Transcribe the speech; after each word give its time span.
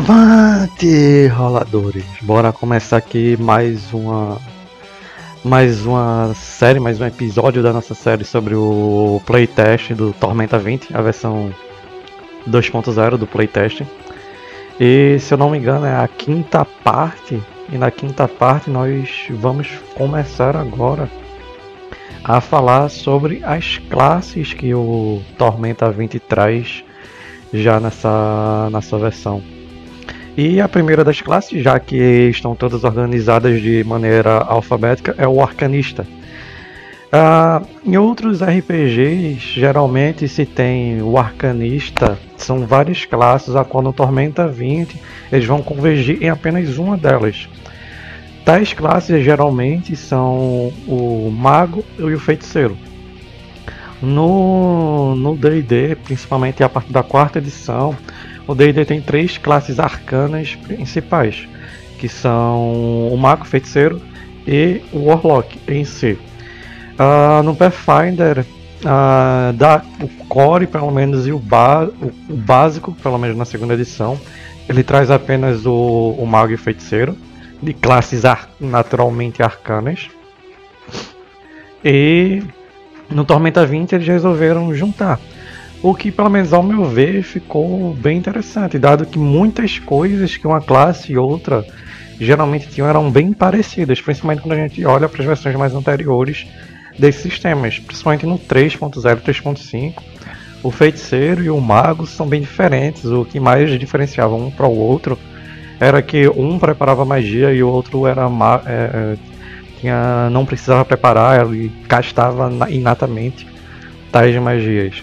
Avante, 0.00 1.26
roladores! 1.26 2.06
Bora 2.22 2.54
começar 2.54 2.96
aqui 2.96 3.36
mais 3.38 3.92
uma 3.92 4.40
mais 5.44 5.84
uma 5.84 6.32
série, 6.34 6.80
mais 6.80 6.98
um 6.98 7.04
episódio 7.04 7.62
da 7.62 7.70
nossa 7.70 7.94
série 7.94 8.24
sobre 8.24 8.54
o 8.54 9.20
playtest 9.26 9.92
do 9.92 10.14
Tormenta 10.14 10.58
20, 10.58 10.96
a 10.96 11.02
versão 11.02 11.54
2.0 12.48 13.18
do 13.18 13.26
playtest. 13.26 13.82
E 14.80 15.18
se 15.20 15.34
eu 15.34 15.36
não 15.36 15.50
me 15.50 15.58
engano 15.58 15.84
é 15.84 15.94
a 15.94 16.08
quinta 16.08 16.64
parte, 16.64 17.38
e 17.70 17.76
na 17.76 17.90
quinta 17.90 18.26
parte 18.26 18.70
nós 18.70 19.26
vamos 19.28 19.68
começar 19.94 20.56
agora 20.56 21.10
a 22.24 22.40
falar 22.40 22.88
sobre 22.88 23.44
as 23.44 23.76
classes 23.76 24.54
que 24.54 24.72
o 24.72 25.20
Tormenta 25.36 25.90
20 25.90 26.18
traz 26.20 26.82
já 27.52 27.78
nessa, 27.78 28.70
nessa 28.72 28.96
versão. 28.96 29.59
E 30.36 30.60
a 30.60 30.68
primeira 30.68 31.04
das 31.04 31.20
classes, 31.20 31.62
já 31.62 31.78
que 31.78 31.96
estão 32.30 32.54
todas 32.54 32.84
organizadas 32.84 33.60
de 33.60 33.82
maneira 33.84 34.38
alfabética, 34.38 35.14
é 35.18 35.26
o 35.26 35.42
Arcanista. 35.42 36.06
Uh, 37.12 37.66
em 37.84 37.96
outros 37.96 38.40
RPGs, 38.40 39.40
geralmente 39.40 40.28
se 40.28 40.46
tem 40.46 41.02
o 41.02 41.18
Arcanista, 41.18 42.16
são 42.36 42.64
várias 42.64 43.04
classes, 43.04 43.56
a 43.56 43.64
qual 43.64 43.82
no 43.82 43.92
Tormenta 43.92 44.46
20 44.46 44.96
eles 45.32 45.44
vão 45.44 45.60
convergir 45.60 46.22
em 46.22 46.28
apenas 46.28 46.78
uma 46.78 46.96
delas. 46.96 47.48
Tais 48.44 48.72
classes 48.72 49.24
geralmente 49.24 49.96
são 49.96 50.72
o 50.86 51.30
Mago 51.36 51.84
e 51.98 52.02
o 52.02 52.20
Feiticeiro. 52.20 52.76
No 54.00 55.36
D&D, 55.36 55.96
principalmente 55.96 56.62
a 56.62 56.68
partir 56.68 56.92
da 56.92 57.02
quarta 57.02 57.38
edição, 57.38 57.94
o 58.46 58.54
D&D 58.54 58.84
tem 58.84 59.00
três 59.00 59.38
classes 59.38 59.78
arcanas 59.78 60.54
principais, 60.54 61.48
que 61.98 62.08
são 62.08 63.08
o 63.08 63.16
Mago 63.16 63.44
Feiticeiro 63.44 64.00
e 64.46 64.82
o 64.92 65.06
Warlock 65.06 65.58
em 65.68 65.84
si. 65.84 66.18
Uh, 66.98 67.42
no 67.42 67.54
Pathfinder, 67.54 68.40
uh, 68.40 69.52
dá 69.54 69.82
o 70.02 70.08
core, 70.26 70.66
pelo 70.66 70.90
menos, 70.90 71.26
e 71.26 71.32
o, 71.32 71.38
o, 71.38 72.32
o, 72.32 72.36
básico, 72.36 72.92
pelo 73.02 73.18
menos 73.18 73.36
na 73.36 73.44
segunda 73.44 73.74
edição, 73.74 74.20
ele 74.68 74.82
traz 74.82 75.10
apenas 75.10 75.64
o, 75.66 76.16
o 76.18 76.26
Mago 76.26 76.52
e 76.52 76.54
o 76.54 76.58
Feiticeiro, 76.58 77.16
de 77.62 77.72
classes 77.72 78.24
ar 78.24 78.50
naturalmente 78.60 79.42
arcanas. 79.42 80.08
E 81.84 82.42
no 83.10 83.24
Tormenta 83.24 83.64
20 83.64 83.94
eles 83.94 84.06
resolveram 84.06 84.74
juntar 84.74 85.18
o 85.82 85.94
que, 85.94 86.10
pelo 86.10 86.28
menos 86.28 86.52
ao 86.52 86.62
meu 86.62 86.84
ver, 86.84 87.22
ficou 87.22 87.94
bem 87.94 88.18
interessante, 88.18 88.78
dado 88.78 89.06
que 89.06 89.18
muitas 89.18 89.78
coisas 89.78 90.36
que 90.36 90.46
uma 90.46 90.60
classe 90.60 91.12
e 91.12 91.18
outra 91.18 91.64
geralmente 92.20 92.68
tinham 92.68 92.86
eram 92.86 93.10
bem 93.10 93.32
parecidas, 93.32 94.00
principalmente 94.00 94.42
quando 94.42 94.52
a 94.52 94.56
gente 94.56 94.84
olha 94.84 95.08
para 95.08 95.20
as 95.20 95.26
versões 95.26 95.56
mais 95.56 95.74
anteriores 95.74 96.46
desses 96.98 97.22
sistemas, 97.22 97.78
principalmente 97.78 98.26
no 98.26 98.38
3.0 98.38 99.18
e 99.18 99.32
3.5. 99.32 99.94
O 100.62 100.70
feiticeiro 100.70 101.42
e 101.42 101.48
o 101.48 101.58
mago 101.58 102.06
são 102.06 102.28
bem 102.28 102.42
diferentes, 102.42 103.06
o 103.06 103.24
que 103.24 103.40
mais 103.40 103.70
diferenciava 103.78 104.34
um 104.34 104.50
para 104.50 104.66
o 104.66 104.76
outro 104.76 105.18
era 105.80 106.02
que 106.02 106.28
um 106.28 106.58
preparava 106.58 107.06
magia 107.06 107.54
e 107.54 107.62
o 107.62 107.68
outro 107.68 108.06
era 108.06 108.28
é, 108.66 108.70
é, 108.70 109.16
tinha, 109.80 110.28
não 110.28 110.44
precisava 110.44 110.84
preparar 110.84 111.50
e 111.54 111.70
castava 111.88 112.50
inatamente 112.68 113.48
tais 114.12 114.36
magias. 114.36 115.02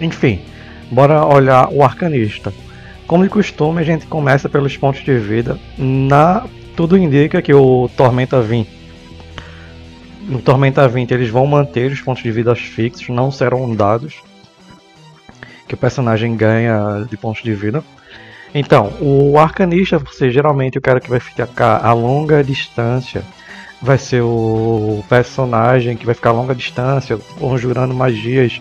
Enfim, 0.00 0.40
bora 0.90 1.24
olhar 1.24 1.68
o 1.72 1.82
arcanista. 1.82 2.52
Como 3.06 3.24
de 3.24 3.30
costume, 3.30 3.80
a 3.80 3.84
gente 3.84 4.06
começa 4.06 4.48
pelos 4.48 4.76
pontos 4.76 5.02
de 5.02 5.18
vida. 5.18 5.58
Na 5.76 6.44
tudo 6.76 6.96
indica 6.96 7.42
que 7.42 7.52
o 7.52 7.90
Tormenta 7.96 8.40
20 8.40 8.78
no 10.28 10.40
Tormenta 10.40 10.86
20 10.86 11.12
eles 11.12 11.30
vão 11.30 11.46
manter 11.46 11.90
os 11.90 12.00
pontos 12.02 12.22
de 12.22 12.30
vida 12.30 12.54
fixos, 12.54 13.08
não 13.08 13.30
serão 13.30 13.74
dados 13.74 14.22
que 15.66 15.74
o 15.74 15.76
personagem 15.76 16.36
ganha 16.36 17.06
de 17.08 17.16
pontos 17.16 17.42
de 17.42 17.54
vida. 17.54 17.82
Então, 18.54 18.92
o 19.00 19.38
arcanista, 19.38 19.98
você 19.98 20.30
geralmente 20.30 20.78
o 20.78 20.80
cara 20.80 21.00
que 21.00 21.10
vai 21.10 21.20
ficar 21.20 21.84
a 21.84 21.92
longa 21.92 22.42
distância 22.42 23.22
vai 23.80 23.98
ser 23.98 24.22
o 24.22 25.04
personagem 25.08 25.96
que 25.96 26.06
vai 26.06 26.14
ficar 26.14 26.30
a 26.30 26.32
longa 26.32 26.54
distância, 26.54 27.18
conjurando 27.38 27.94
magias 27.94 28.60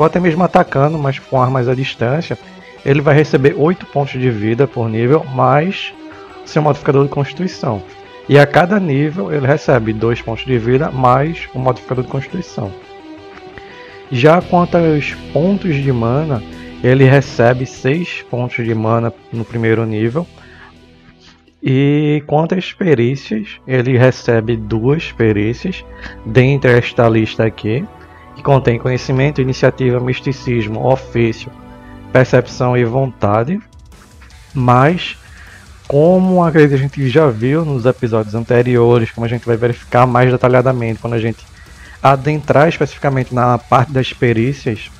ou 0.00 0.06
até 0.06 0.18
mesmo 0.18 0.42
atacando, 0.42 0.98
mas 0.98 1.18
com 1.18 1.38
armas 1.38 1.68
à 1.68 1.74
distância, 1.74 2.38
ele 2.86 3.02
vai 3.02 3.14
receber 3.14 3.54
8 3.54 3.84
pontos 3.84 4.18
de 4.18 4.30
vida 4.30 4.66
por 4.66 4.88
nível, 4.88 5.22
mais 5.34 5.92
seu 6.46 6.62
modificador 6.62 7.04
de 7.04 7.10
constituição. 7.10 7.82
E 8.26 8.38
a 8.38 8.46
cada 8.46 8.80
nível 8.80 9.30
ele 9.30 9.46
recebe 9.46 9.92
2 9.92 10.22
pontos 10.22 10.46
de 10.46 10.56
vida 10.56 10.90
mais 10.90 11.46
o 11.54 11.58
modificador 11.58 12.02
de 12.02 12.10
constituição. 12.10 12.72
Já 14.10 14.40
quanto 14.40 14.78
aos 14.78 15.12
pontos 15.34 15.74
de 15.74 15.92
mana, 15.92 16.42
ele 16.82 17.04
recebe 17.04 17.66
6 17.66 18.24
pontos 18.30 18.64
de 18.64 18.74
mana 18.74 19.12
no 19.30 19.44
primeiro 19.44 19.84
nível. 19.84 20.26
E 21.62 22.22
quanto 22.26 22.54
às 22.54 22.72
perícias, 22.72 23.60
ele 23.66 23.98
recebe 23.98 24.56
duas 24.56 25.12
perícias 25.12 25.84
dentre 26.24 26.72
esta 26.78 27.06
lista 27.06 27.44
aqui, 27.44 27.84
que 28.40 28.44
contém 28.44 28.78
conhecimento, 28.78 29.42
iniciativa, 29.42 30.00
misticismo, 30.00 30.86
ofício, 30.86 31.52
percepção 32.10 32.76
e 32.76 32.84
vontade, 32.84 33.60
mas 34.54 35.16
como 35.86 36.42
a 36.42 36.50
gente 36.50 37.08
já 37.08 37.28
viu 37.28 37.64
nos 37.64 37.84
episódios 37.84 38.34
anteriores, 38.34 39.10
como 39.10 39.26
a 39.26 39.28
gente 39.28 39.44
vai 39.44 39.56
verificar 39.56 40.06
mais 40.06 40.30
detalhadamente 40.30 41.00
quando 41.00 41.14
a 41.14 41.18
gente 41.18 41.44
adentrar 42.02 42.68
especificamente 42.68 43.34
na 43.34 43.58
parte 43.58 43.92
das 43.92 44.12
perícias, 44.12 44.90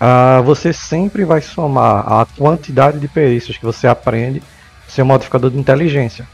uh, 0.00 0.42
você 0.42 0.72
sempre 0.72 1.24
vai 1.24 1.42
somar 1.42 2.10
a 2.10 2.26
quantidade 2.38 2.98
de 2.98 3.08
perícias 3.08 3.58
que 3.58 3.64
você 3.64 3.86
aprende 3.86 4.42
seu 4.88 5.04
modificador 5.04 5.50
de 5.50 5.58
inteligência. 5.58 6.26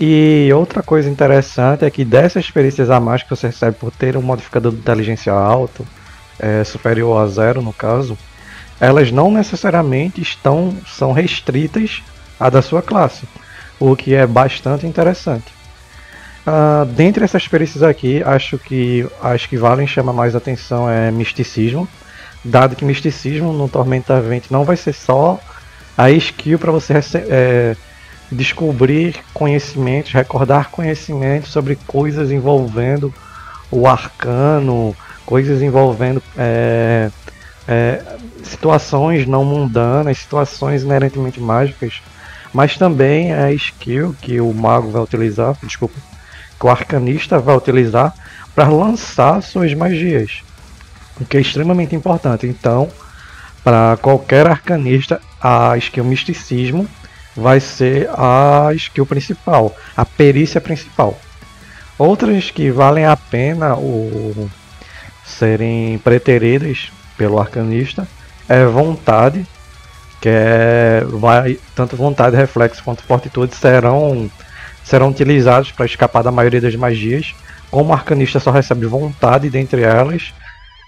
E 0.00 0.48
outra 0.54 0.82
coisa 0.82 1.10
interessante 1.10 1.84
é 1.84 1.90
que 1.90 2.04
dessas 2.04 2.50
perícias 2.50 2.88
a 2.88 3.00
mais 3.00 3.22
que 3.22 3.30
você 3.30 3.48
recebe 3.48 3.76
por 3.76 3.90
ter 3.90 4.16
um 4.16 4.22
modificador 4.22 4.70
de 4.70 4.78
inteligência 4.78 5.32
alto, 5.32 5.84
é, 6.38 6.62
superior 6.62 7.20
a 7.20 7.26
zero 7.26 7.60
no 7.60 7.72
caso, 7.72 8.16
elas 8.80 9.10
não 9.10 9.30
necessariamente 9.30 10.20
estão 10.20 10.76
são 10.86 11.12
restritas 11.12 12.00
à 12.38 12.48
da 12.48 12.62
sua 12.62 12.80
classe, 12.80 13.26
o 13.80 13.96
que 13.96 14.14
é 14.14 14.24
bastante 14.24 14.86
interessante. 14.86 15.58
Uh, 16.46 16.86
dentre 16.86 17.24
essas 17.24 17.46
perícias 17.46 17.82
aqui, 17.82 18.22
acho 18.22 18.56
que 18.56 19.06
as 19.20 19.44
que 19.44 19.56
valem 19.56 19.86
chamar 19.86 20.12
mais 20.12 20.34
atenção 20.34 20.88
é 20.88 21.10
misticismo, 21.10 21.86
dado 22.44 22.76
que 22.76 22.84
misticismo 22.84 23.52
no 23.52 23.68
Tormenta 23.68 24.20
20 24.20 24.50
não 24.50 24.64
vai 24.64 24.76
ser 24.76 24.94
só 24.94 25.38
a 25.96 26.10
skill 26.12 26.58
para 26.58 26.70
você 26.70 26.94
é, 27.28 27.76
descobrir 28.30 29.16
conhecimentos, 29.32 30.12
recordar 30.12 30.70
conhecimentos 30.70 31.50
sobre 31.50 31.76
coisas 31.86 32.30
envolvendo 32.30 33.12
o 33.70 33.86
arcano, 33.86 34.94
coisas 35.24 35.62
envolvendo 35.62 36.22
é, 36.36 37.10
é, 37.66 38.02
situações 38.42 39.26
não 39.26 39.44
mundanas, 39.44 40.18
situações 40.18 40.82
inerentemente 40.82 41.40
mágicas, 41.40 42.02
mas 42.52 42.76
também 42.76 43.32
a 43.32 43.52
skill 43.52 44.14
que 44.20 44.40
o 44.40 44.52
mago 44.52 44.90
vai 44.90 45.02
utilizar, 45.02 45.56
desculpa, 45.62 45.98
que 46.58 46.66
o 46.66 46.68
arcanista 46.70 47.38
vai 47.38 47.56
utilizar 47.56 48.14
para 48.54 48.68
lançar 48.68 49.42
suas 49.42 49.72
magias, 49.74 50.42
o 51.20 51.24
que 51.24 51.36
é 51.36 51.40
extremamente 51.40 51.94
importante. 51.94 52.46
Então, 52.46 52.88
para 53.62 53.98
qualquer 54.00 54.46
arcanista, 54.46 55.20
a 55.40 55.76
skill 55.76 56.04
misticismo 56.04 56.88
vai 57.38 57.60
ser 57.60 58.08
a 58.10 58.70
skill 58.74 59.06
principal, 59.06 59.74
a 59.96 60.04
perícia 60.04 60.60
principal. 60.60 61.18
Outras 61.96 62.50
que 62.50 62.70
valem 62.70 63.06
a 63.06 63.16
pena 63.16 63.74
o 63.76 64.50
serem 65.24 65.98
preteridas 65.98 66.90
pelo 67.16 67.38
arcanista 67.38 68.06
é 68.48 68.64
vontade, 68.64 69.46
que 70.20 70.28
é 70.28 71.02
vai 71.06 71.58
tanto 71.74 71.96
vontade, 71.96 72.36
reflexo 72.36 72.82
quanto 72.82 73.02
fortitude 73.02 73.54
serão 73.54 74.30
serão 74.84 75.10
utilizados 75.10 75.70
para 75.70 75.86
escapar 75.86 76.22
da 76.22 76.32
maioria 76.32 76.60
das 76.60 76.74
magias. 76.74 77.34
Como 77.70 77.90
o 77.90 77.92
arcanista 77.92 78.40
só 78.40 78.50
recebe 78.50 78.86
vontade 78.86 79.50
dentre 79.50 79.82
elas, 79.82 80.32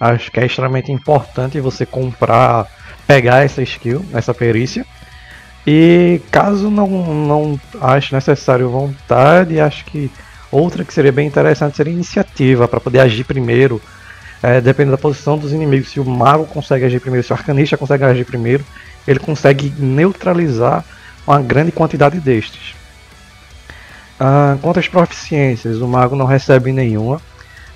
acho 0.01 0.31
que 0.31 0.41
é 0.41 0.47
extremamente 0.47 0.91
importante 0.91 1.61
você 1.61 1.85
comprar, 1.85 2.67
pegar 3.07 3.45
essa 3.45 3.63
skill, 3.63 4.05
essa 4.15 4.33
perícia 4.33 4.87
e 5.73 6.21
caso 6.33 6.69
não, 6.69 6.89
não 6.89 7.61
ache 7.81 8.13
necessário 8.13 8.69
vontade, 8.69 9.61
acho 9.61 9.85
que 9.85 10.11
outra 10.51 10.85
que 10.85 10.93
seria 10.93 11.13
bem 11.13 11.29
interessante 11.29 11.77
seria 11.77 11.93
iniciativa, 11.93 12.67
para 12.67 12.81
poder 12.81 12.99
agir 12.99 13.23
primeiro 13.23 13.81
é, 14.43 14.61
dependendo 14.61 14.97
da 14.97 15.01
posição 15.01 15.39
dos 15.39 15.53
inimigos, 15.53 15.91
se 15.91 16.01
o 16.01 16.05
mago 16.05 16.45
consegue 16.45 16.85
agir 16.85 16.99
primeiro, 16.99 17.25
se 17.25 17.33
o 17.33 17.37
arcanista 17.37 17.77
consegue 17.77 18.03
agir 18.03 18.25
primeiro, 18.25 18.65
ele 19.07 19.21
consegue 19.21 19.73
neutralizar 19.79 20.85
uma 21.25 21.41
grande 21.41 21.71
quantidade 21.71 22.19
destes. 22.19 22.75
Ah, 24.19 24.57
quanto 24.61 24.81
às 24.81 24.89
proficiências, 24.89 25.77
o 25.77 25.87
mago 25.87 26.17
não 26.17 26.27
recebe 26.27 26.73
nenhuma. 26.73 27.21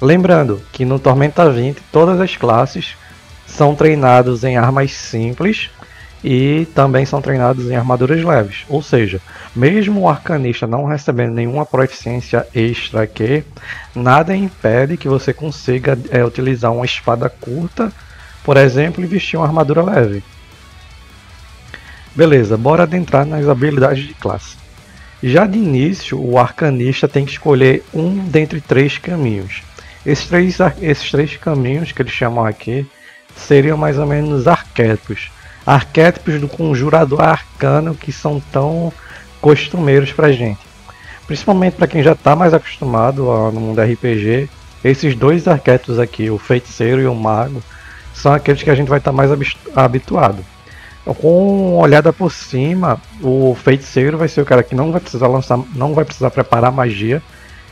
Lembrando 0.00 0.60
que 0.72 0.84
no 0.84 0.98
Tormenta 0.98 1.48
20 1.48 1.80
todas 1.92 2.20
as 2.20 2.36
classes 2.36 2.96
são 3.46 3.76
treinados 3.76 4.42
em 4.42 4.56
armas 4.56 4.90
simples 4.90 5.70
e 6.24 6.66
também 6.74 7.04
são 7.04 7.20
treinados 7.20 7.70
em 7.70 7.76
armaduras 7.76 8.24
leves. 8.24 8.64
Ou 8.66 8.82
seja, 8.82 9.20
mesmo 9.54 10.00
o 10.00 10.08
arcanista 10.08 10.66
não 10.66 10.86
recebendo 10.86 11.34
nenhuma 11.34 11.66
proficiência 11.66 12.46
extra 12.54 13.02
aqui, 13.02 13.44
nada 13.94 14.34
impede 14.34 14.96
que 14.96 15.06
você 15.06 15.34
consiga 15.34 15.98
é, 16.08 16.24
utilizar 16.24 16.72
uma 16.72 16.86
espada 16.86 17.28
curta, 17.28 17.92
por 18.42 18.56
exemplo, 18.56 19.04
e 19.04 19.06
vestir 19.06 19.36
uma 19.36 19.46
armadura 19.46 19.82
leve. 19.82 20.24
Beleza, 22.16 22.56
bora 22.56 22.84
adentrar 22.84 23.26
nas 23.26 23.46
habilidades 23.46 24.06
de 24.06 24.14
classe. 24.14 24.56
Já 25.22 25.46
de 25.46 25.58
início, 25.58 26.18
o 26.18 26.38
arcanista 26.38 27.06
tem 27.06 27.26
que 27.26 27.32
escolher 27.32 27.84
um 27.92 28.24
dentre 28.28 28.62
três 28.62 28.96
caminhos. 28.96 29.62
Esses 30.06 30.26
três, 30.26 30.58
esses 30.80 31.10
três 31.10 31.36
caminhos 31.36 31.92
que 31.92 32.00
eles 32.00 32.12
chamam 32.12 32.46
aqui 32.46 32.86
seriam 33.36 33.76
mais 33.76 33.98
ou 33.98 34.06
menos 34.06 34.48
arquétipos 34.48 35.30
arquétipos 35.66 36.40
do 36.40 36.48
conjurador 36.48 37.20
arcano 37.22 37.94
que 37.94 38.12
são 38.12 38.40
tão 38.52 38.92
costumeiros 39.40 40.12
pra 40.12 40.32
gente. 40.32 40.60
Principalmente 41.26 41.76
para 41.76 41.86
quem 41.86 42.02
já 42.02 42.12
está 42.12 42.36
mais 42.36 42.52
acostumado 42.52 43.24
no 43.52 43.60
mundo 43.60 43.80
RPG, 43.80 44.48
esses 44.84 45.14
dois 45.14 45.48
arquétipos 45.48 45.98
aqui, 45.98 46.28
o 46.28 46.38
feiticeiro 46.38 47.00
e 47.00 47.06
o 47.06 47.14
mago, 47.14 47.62
são 48.12 48.32
aqueles 48.32 48.62
que 48.62 48.70
a 48.70 48.74
gente 48.74 48.88
vai 48.88 48.98
estar 48.98 49.10
tá 49.10 49.16
mais 49.16 49.30
habituado. 49.74 50.44
Com 51.04 51.72
uma 51.72 51.82
olhada 51.82 52.12
por 52.12 52.30
cima, 52.32 53.00
o 53.22 53.54
feiticeiro 53.54 54.16
vai 54.16 54.28
ser 54.28 54.40
o 54.40 54.46
cara 54.46 54.62
que 54.62 54.74
não 54.74 54.92
vai 54.92 55.00
precisar 55.00 55.26
lançar, 55.26 55.58
não 55.74 55.94
vai 55.94 56.04
precisar 56.04 56.30
preparar 56.30 56.72
magia. 56.72 57.22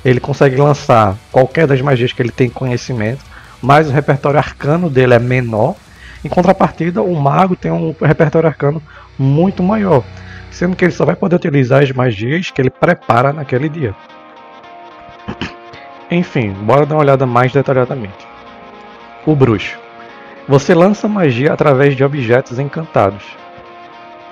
Ele 0.04 0.20
consegue 0.20 0.56
lançar 0.56 1.16
qualquer 1.30 1.66
das 1.66 1.80
magias 1.80 2.12
que 2.12 2.20
ele 2.20 2.32
tem 2.32 2.50
conhecimento, 2.50 3.22
mas 3.60 3.88
o 3.88 3.92
repertório 3.92 4.38
arcano 4.38 4.90
dele 4.90 5.14
é 5.14 5.18
menor 5.18 5.76
em 6.24 6.28
contrapartida, 6.28 7.02
o 7.02 7.14
mago 7.14 7.56
tem 7.56 7.72
um 7.72 7.94
repertório 8.00 8.48
arcano 8.48 8.80
muito 9.18 9.62
maior, 9.62 10.04
sendo 10.50 10.76
que 10.76 10.84
ele 10.84 10.92
só 10.92 11.04
vai 11.04 11.16
poder 11.16 11.36
utilizar 11.36 11.82
as 11.82 11.90
magias 11.90 12.50
que 12.50 12.60
ele 12.60 12.70
prepara 12.70 13.32
naquele 13.32 13.68
dia. 13.68 13.94
Enfim, 16.10 16.52
bora 16.52 16.86
dar 16.86 16.94
uma 16.94 17.00
olhada 17.00 17.26
mais 17.26 17.52
detalhadamente. 17.52 18.26
O 19.26 19.34
bruxo. 19.34 19.78
Você 20.48 20.74
lança 20.74 21.08
magia 21.08 21.52
através 21.52 21.96
de 21.96 22.04
objetos 22.04 22.58
encantados. 22.58 23.24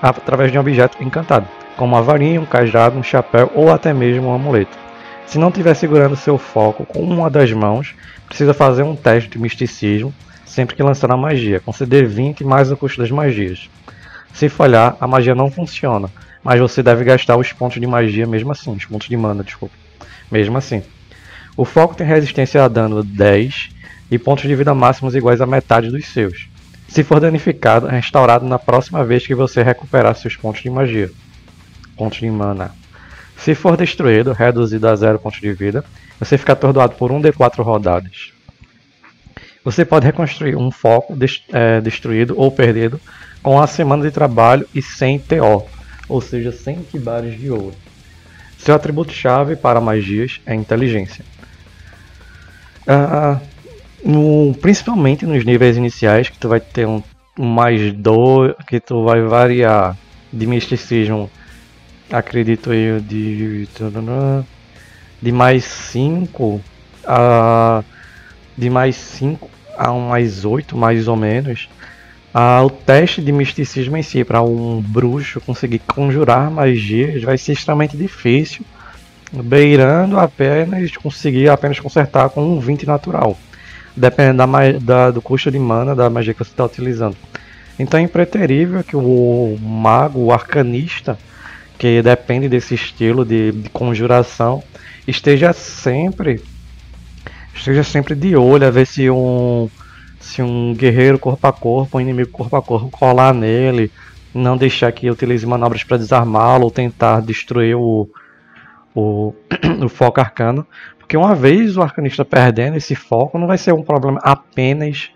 Através 0.03 0.51
de 0.51 0.59
um 0.59 0.61
objeto 0.61 1.03
encantado, 1.03 1.47
como 1.77 1.95
uma 1.95 2.03
varinha, 2.03 2.41
um 2.41 2.47
cajado, 2.47 2.99
um 2.99 3.03
chapéu 3.03 3.51
ou 3.55 3.73
até 3.73 3.93
mesmo 3.93 4.29
um 4.29 4.35
amuleto. 4.35 4.77
Se 5.27 5.39
não 5.39 5.49
estiver 5.49 5.75
segurando 5.75 6.17
seu 6.17 6.39
foco 6.39 6.85
com 6.85 7.01
uma 7.03 7.31
das 7.31 7.53
mãos, 7.53 7.95
precisa 8.27 8.55
fazer 8.55 8.83
um 8.83 8.97
teste 8.97 9.31
de 9.31 9.39
misticismo 9.39 10.13
sempre 10.51 10.75
que 10.75 10.83
lançar 10.83 11.11
a 11.13 11.17
magia, 11.17 11.61
conceder 11.61 12.07
20 12.07 12.43
mais 12.43 12.73
o 12.73 12.77
custo 12.77 13.01
das 13.01 13.11
magias. 13.11 13.71
Se 14.35 14.49
falhar, 14.49 14.97
a 15.01 15.07
magia 15.07 15.35
não 15.35 15.51
funciona, 15.51 16.11
mas 16.43 16.61
você 16.61 16.83
deve 16.83 17.05
gastar 17.05 17.37
os 17.37 17.53
pontos 17.53 17.81
de 17.81 17.87
magia 17.87 18.27
mesmo 18.27 18.51
assim, 18.51 18.73
os 18.73 18.85
pontos 18.85 19.09
de 19.09 19.17
mana, 19.17 19.45
desculpa. 19.45 19.75
Mesmo 20.31 20.59
assim. 20.59 20.83
O 21.57 21.65
foco 21.65 21.95
tem 21.95 22.07
resistência 22.07 22.65
a 22.65 22.69
dano 22.69 23.05
10 23.05 23.71
e 24.11 24.19
pontos 24.19 24.45
de 24.45 24.55
vida 24.55 24.75
máximos 24.75 25.15
iguais 25.15 25.41
a 25.41 25.47
metade 25.47 25.89
dos 25.89 26.07
seus. 26.07 26.49
Se 26.89 27.05
for 27.05 27.21
danificado, 27.21 27.89
é 27.89 27.93
restaurado 27.93 28.45
na 28.45 28.59
próxima 28.59 29.05
vez 29.05 29.25
que 29.25 29.35
você 29.35 29.63
recuperar 29.63 30.17
seus 30.17 30.37
pontos 30.37 30.63
de 30.63 30.71
magia. 30.71 31.11
Pontos 31.97 32.19
de 32.19 32.29
mana. 32.29 32.73
Se 33.37 33.55
for 33.55 33.77
destruído, 33.77 34.33
reduzido 34.33 34.89
a 34.89 34.97
0 34.97 35.21
pontos 35.21 35.41
de 35.41 35.53
vida, 35.53 35.85
você 36.19 36.37
fica 36.37 36.55
atordoado 36.55 36.97
por 36.97 37.13
1d4 37.13 37.63
rodadas. 37.63 38.33
Você 39.65 39.85
pode 39.85 40.07
reconstruir 40.07 40.57
um 40.57 40.71
foco 40.71 41.17
é, 41.53 41.81
destruído 41.81 42.35
ou 42.37 42.51
perdido 42.51 43.01
com 43.43 43.61
a 43.61 43.67
semana 43.67 44.03
de 44.03 44.11
trabalho 44.11 44.67
e 44.75 44.81
sem 44.81 45.19
TO, 45.19 45.65
ou 46.09 46.21
seja, 46.21 46.51
sem 46.51 46.77
kibares 46.83 47.39
de 47.39 47.51
ouro. 47.51 47.75
Seu 48.59 48.75
atributo-chave 48.75 49.57
para 49.57 49.81
magias 49.81 50.41
é 50.45 50.55
inteligência. 50.55 51.25
Uh, 52.87 53.41
no, 54.05 54.55
principalmente 54.55 55.27
nos 55.27 55.45
níveis 55.45 55.77
iniciais, 55.77 56.29
que 56.29 56.39
tu 56.39 56.49
vai 56.49 56.61
ter 56.61 56.87
um, 56.87 57.03
um 57.39 57.47
mais 57.47 57.93
2, 57.93 58.55
que 58.67 58.81
tu 58.81 59.05
vai 59.05 59.23
variar 59.23 59.97
de 60.33 60.47
misticismo, 60.47 61.31
acredito 62.11 62.73
eu, 62.73 63.01
de, 63.01 63.67
de 65.23 65.33
mais 65.33 65.65
5 65.65 66.61
a 67.07 67.83
de 68.61 68.69
mais 68.69 68.95
5 68.95 69.51
a 69.77 69.91
um 69.91 70.09
mais 70.11 70.45
8, 70.45 70.77
mais 70.77 71.09
ou 71.09 71.17
menos, 71.17 71.69
o 72.63 72.69
teste 72.69 73.23
de 73.23 73.33
misticismo 73.33 73.97
em 73.97 74.03
si, 74.03 74.23
para 74.23 74.43
um 74.43 74.83
bruxo 74.83 75.41
conseguir 75.41 75.79
conjurar 75.81 76.51
magias, 76.51 77.23
vai 77.23 77.39
ser 77.39 77.53
extremamente 77.53 77.97
difícil, 77.97 78.63
beirando 79.33 80.19
apenas 80.19 80.95
conseguir 80.97 81.49
apenas 81.49 81.81
consertar 81.81 82.29
com 82.29 82.43
um 82.43 82.61
20 82.61 82.87
natural, 82.87 83.39
dependendo 83.97 84.39
da, 84.39 84.73
da, 84.79 85.11
do 85.11 85.23
custo 85.23 85.51
de 85.51 85.59
mana 85.59 85.95
da 85.95 86.11
magia 86.11 86.35
que 86.35 86.45
você 86.45 86.51
está 86.51 86.65
utilizando. 86.67 87.17
Então 87.79 87.99
é 87.99 88.03
impreterível 88.03 88.85
que 88.85 88.95
o 88.95 89.59
mago, 89.59 90.21
o 90.21 90.33
arcanista, 90.33 91.19
que 91.79 92.03
depende 92.03 92.47
desse 92.47 92.75
estilo 92.75 93.25
de, 93.25 93.53
de 93.53 93.71
conjuração, 93.71 94.63
esteja 95.09 95.55
sempre 95.55 96.43
esteja 97.55 97.83
sempre 97.83 98.15
de 98.15 98.37
olho 98.37 98.67
a 98.67 98.71
ver 98.71 98.87
se 98.87 99.11
um 99.11 99.69
se 100.21 100.43
um 100.43 100.75
guerreiro 100.75 101.19
corpo 101.19 101.47
a 101.47 101.53
corpo, 101.53 101.99
um 101.99 102.01
inimigo 102.01 102.31
corpo 102.31 102.55
a 102.55 102.63
corpo 102.63 102.91
colar 102.91 103.35
nele, 103.35 103.91
não 104.35 104.57
deixar 104.57 104.93
que 104.93 105.11
utilize 105.11 105.47
manobras 105.47 105.83
para 105.83 105.97
desarmá-lo 105.97 106.65
ou 106.65 106.71
tentar 106.71 107.21
destruir 107.23 107.75
o, 107.75 108.09
o, 108.95 109.35
o 109.83 109.89
foco 109.89 110.21
arcano. 110.21 110.67
Porque 110.99 111.17
uma 111.17 111.35
vez 111.35 111.77
o 111.77 111.83
arcanista 111.83 112.25
perdendo 112.25 112.77
esse 112.77 112.95
foco, 112.95 113.39
não 113.39 113.47
vai 113.47 113.59
ser 113.59 113.73
um 113.73 113.83
problema 113.83 114.21
apenas 114.23 115.11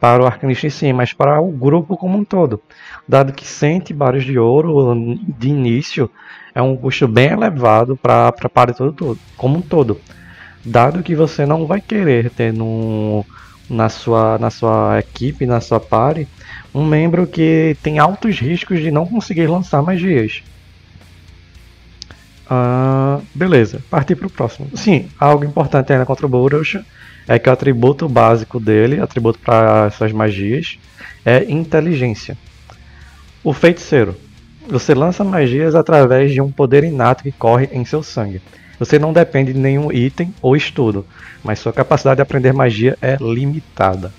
para 0.00 0.22
o 0.22 0.26
arcanista 0.26 0.68
em 0.68 0.70
si, 0.70 0.92
mas 0.92 1.12
para 1.12 1.40
o 1.40 1.50
grupo 1.50 1.96
como 1.96 2.16
um 2.16 2.24
todo. 2.24 2.62
Dado 3.06 3.32
que 3.32 3.46
100 3.46 3.82
bares 3.94 4.24
de 4.24 4.38
ouro 4.38 4.94
de 5.26 5.48
início 5.48 6.10
é 6.54 6.62
um 6.62 6.76
custo 6.76 7.08
bem 7.08 7.32
elevado 7.32 7.96
para 7.96 8.28
a 8.28 8.48
party 8.48 8.78
todo, 8.78 8.92
todo, 8.92 9.18
como 9.36 9.58
um 9.58 9.62
todo 9.62 10.00
dado 10.66 11.02
que 11.02 11.14
você 11.14 11.46
não 11.46 11.64
vai 11.64 11.80
querer 11.80 12.28
ter 12.30 12.52
no, 12.52 13.24
na, 13.70 13.88
sua, 13.88 14.36
na 14.38 14.50
sua 14.50 14.98
equipe, 14.98 15.46
na 15.46 15.60
sua 15.60 15.78
party, 15.78 16.26
um 16.74 16.84
membro 16.84 17.26
que 17.26 17.76
tem 17.82 17.98
altos 17.98 18.38
riscos 18.40 18.80
de 18.80 18.90
não 18.90 19.06
conseguir 19.06 19.46
lançar 19.46 19.80
magias. 19.80 20.42
Uh, 22.50 23.22
beleza, 23.34 23.80
partir 23.88 24.16
para 24.16 24.26
o 24.26 24.30
próximo. 24.30 24.68
Sim, 24.74 25.08
algo 25.18 25.44
importante 25.44 25.92
ainda 25.92 26.04
contra 26.04 26.26
o 26.26 26.28
Borush 26.28 26.80
é 27.26 27.38
que 27.38 27.48
o 27.48 27.52
atributo 27.52 28.08
básico 28.08 28.60
dele, 28.60 29.00
atributo 29.00 29.38
para 29.38 29.86
essas 29.86 30.12
magias, 30.12 30.78
é 31.24 31.44
inteligência. 31.50 32.36
O 33.42 33.52
feiticeiro. 33.52 34.16
Você 34.68 34.94
lança 34.94 35.22
magias 35.22 35.76
através 35.76 36.32
de 36.32 36.40
um 36.40 36.50
poder 36.50 36.82
inato 36.82 37.22
que 37.22 37.30
corre 37.30 37.68
em 37.72 37.84
seu 37.84 38.02
sangue. 38.02 38.42
Você 38.78 38.98
não 38.98 39.12
depende 39.12 39.52
de 39.52 39.58
nenhum 39.58 39.90
item 39.90 40.34
ou 40.42 40.56
estudo, 40.56 41.06
mas 41.42 41.58
sua 41.58 41.72
capacidade 41.72 42.16
de 42.16 42.22
aprender 42.22 42.52
magia 42.52 42.96
é 43.00 43.16
limitada. 43.20 44.12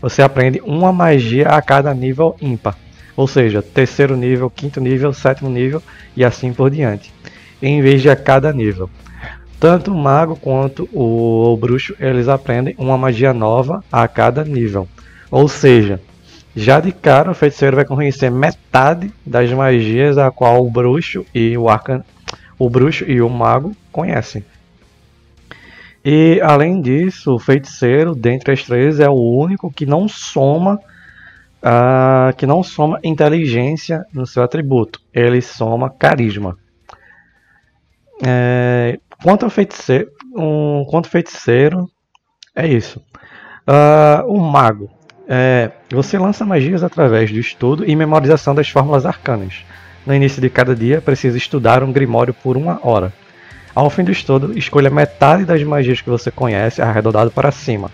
Você 0.00 0.20
aprende 0.20 0.60
uma 0.64 0.92
magia 0.92 1.48
a 1.48 1.62
cada 1.62 1.94
nível 1.94 2.34
ímpar, 2.40 2.76
ou 3.16 3.28
seja, 3.28 3.62
terceiro 3.62 4.16
nível, 4.16 4.50
quinto 4.50 4.80
nível, 4.80 5.12
sétimo 5.12 5.48
nível 5.48 5.80
e 6.16 6.24
assim 6.24 6.52
por 6.52 6.70
diante, 6.70 7.12
em 7.62 7.80
vez 7.80 8.02
de 8.02 8.10
a 8.10 8.16
cada 8.16 8.52
nível. 8.52 8.90
Tanto 9.60 9.92
o 9.92 9.96
mago 9.96 10.34
quanto 10.34 10.88
o, 10.92 11.56
bruxo 11.56 11.94
eles 12.00 12.26
aprendem 12.26 12.74
uma 12.76 12.98
magia 12.98 13.32
nova 13.32 13.84
a 13.92 14.08
cada 14.08 14.44
nível, 14.44 14.88
ou 15.30 15.46
seja, 15.46 16.00
já 16.54 16.80
de 16.80 16.90
cara 16.90 17.30
o 17.30 17.34
feiticeiro 17.34 17.76
vai 17.76 17.84
conhecer 17.84 18.28
metade 18.28 19.12
das 19.24 19.52
magias 19.52 20.18
a 20.18 20.32
qual 20.32 20.66
o 20.66 20.70
bruxo 20.70 21.24
e 21.32 21.56
o 21.56 21.68
arcan 21.68 22.02
o 22.64 22.70
bruxo 22.70 23.04
e 23.10 23.20
o 23.20 23.28
mago 23.28 23.74
conhecem. 23.90 24.44
E 26.04 26.40
além 26.40 26.80
disso, 26.80 27.34
o 27.34 27.38
feiticeiro, 27.38 28.14
dentre 28.14 28.52
as 28.52 28.62
três, 28.62 29.00
é 29.00 29.08
o 29.08 29.14
único 29.14 29.72
que 29.72 29.84
não 29.84 30.06
soma 30.06 30.78
uh, 31.62 32.32
que 32.36 32.46
não 32.46 32.62
soma 32.62 33.00
inteligência 33.02 34.04
no 34.12 34.24
seu 34.26 34.44
atributo. 34.44 35.00
Ele 35.12 35.40
soma 35.40 35.90
carisma. 35.90 36.56
É, 38.24 39.00
quanto 39.20 39.44
ao 39.44 39.50
feiticeiro, 39.50 40.08
um, 40.36 40.84
quanto 40.88 41.08
feiticeiro, 41.08 41.90
é 42.54 42.66
isso. 42.68 43.00
Uh, 43.66 44.24
o 44.28 44.38
mago. 44.38 44.88
É, 45.28 45.72
você 45.90 46.16
lança 46.16 46.44
magias 46.44 46.84
através 46.84 47.32
do 47.32 47.38
estudo 47.38 47.84
e 47.88 47.96
memorização 47.96 48.54
das 48.54 48.68
fórmulas 48.68 49.04
arcanas. 49.04 49.64
No 50.04 50.14
início 50.14 50.42
de 50.42 50.50
cada 50.50 50.74
dia, 50.74 51.00
precisa 51.00 51.38
estudar 51.38 51.82
um 51.82 51.92
grimório 51.92 52.34
por 52.34 52.56
uma 52.56 52.80
hora. 52.82 53.12
Ao 53.74 53.88
fim 53.88 54.04
do 54.04 54.10
estudo, 54.10 54.56
escolha 54.58 54.90
metade 54.90 55.44
das 55.44 55.62
magias 55.62 56.00
que 56.00 56.10
você 56.10 56.30
conhece, 56.30 56.82
arredondado 56.82 57.30
para 57.30 57.50
cima. 57.50 57.90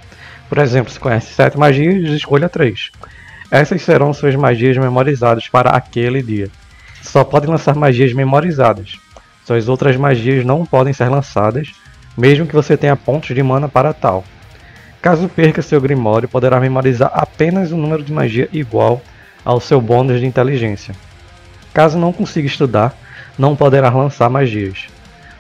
Por 0.49 0.59
exemplo, 0.59 0.93
se 0.93 0.99
conhece 0.99 1.35
7 1.35 1.59
magias, 1.59 2.11
escolha 2.11 2.49
3. 2.49 2.91
Essas 3.51 3.83
serão 3.83 4.13
suas 4.13 4.35
magias 4.35 4.77
memorizadas 4.77 5.49
para 5.49 5.71
aquele 5.71 6.23
dia. 6.23 6.49
Só 7.03 7.23
pode 7.23 7.47
lançar 7.47 7.75
magias 7.75 8.13
memorizadas. 8.13 8.99
Suas 9.45 9.69
outras 9.69 9.97
magias 9.97 10.45
não 10.45 10.67
podem 10.67 10.93
ser 10.93 11.09
lançadas, 11.09 11.69
mesmo 12.17 12.47
que 12.47 12.55
você 12.55 12.77
tenha 12.77 12.97
pontos 12.97 13.35
de 13.35 13.43
mana 13.43 13.69
para 13.69 13.93
tal. 13.93 14.25
Caso 15.01 15.29
perca 15.29 15.63
seu 15.63 15.81
Grimório, 15.81 16.29
poderá 16.29 16.59
memorizar 16.59 17.11
apenas 17.15 17.71
um 17.71 17.79
número 17.79 18.03
de 18.03 18.13
magia 18.13 18.49
igual 18.53 19.01
ao 19.45 19.61
seu 19.61 19.81
bônus 19.81 20.19
de 20.21 20.27
inteligência. 20.27 20.95
Caso 21.73 21.99
não 21.99 22.13
consiga 22.13 22.47
estudar, 22.47 22.95
não 23.39 23.55
poderá 23.55 23.91
lançar 23.91 24.29
magias. 24.29 24.87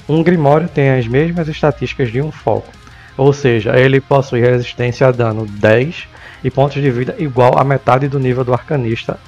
Um 0.08 0.22
Grimório 0.22 0.68
tem 0.68 0.90
as 0.90 1.06
mesmas 1.06 1.48
estatísticas 1.48 2.10
de 2.10 2.22
um 2.22 2.30
foco, 2.30 2.72
ou 3.16 3.32
seja, 3.32 3.78
ele 3.78 4.00
possui 4.00 4.40
resistência 4.40 5.06
a 5.06 5.10
dano 5.10 5.46
10 5.46 6.08
e 6.44 6.50
pontos 6.50 6.80
de 6.80 6.90
vida 6.90 7.14
igual 7.18 7.58
a 7.58 7.64
metade 7.64 8.08
do 8.08 8.18
nível 8.18 8.44
do 8.44 8.52
Arcanista 8.52 9.18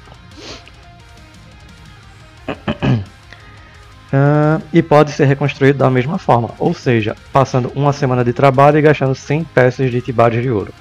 Uh, 4.12 4.62
e 4.73 4.83
pode 4.83 5.12
ser 5.12 5.25
reconstruído 5.26 5.78
da 5.78 5.90
mesma 5.90 6.19
forma, 6.19 6.50
ou 6.59 6.75
seja, 6.75 7.16
passando 7.33 7.71
uma 7.75 7.92
semana 7.92 8.25
de 8.25 8.33
trabalho 8.33 8.78
e 8.78 8.83
gastando 8.83 9.14
100 9.14 9.45
peças 9.45 9.90
de 9.90 10.00
tibário 10.00 10.40
de 10.40 10.50
ouro. 10.50 10.73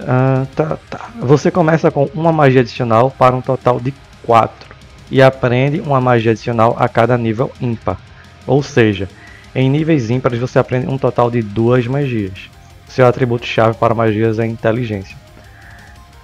Uh, 0.00 0.46
tá, 0.54 0.78
tá. 0.88 1.10
Você 1.20 1.50
começa 1.50 1.90
com 1.90 2.04
uma 2.14 2.32
magia 2.32 2.60
adicional 2.60 3.10
para 3.10 3.36
um 3.36 3.40
total 3.40 3.78
de 3.78 3.92
4 4.24 4.70
e 5.10 5.20
aprende 5.20 5.80
uma 5.80 6.00
magia 6.00 6.32
adicional 6.32 6.76
a 6.78 6.88
cada 6.88 7.18
nível 7.18 7.50
ímpar, 7.60 7.98
ou 8.46 8.62
seja, 8.62 9.08
em 9.54 9.68
níveis 9.68 10.10
ímpares 10.10 10.38
você 10.38 10.58
aprende 10.58 10.86
um 10.86 10.96
total 10.96 11.30
de 11.30 11.42
duas 11.42 11.86
magias. 11.86 12.48
Seu 12.86 13.06
atributo-chave 13.06 13.76
para 13.76 13.94
magias 13.94 14.38
é 14.38 14.46
inteligência. 14.46 15.16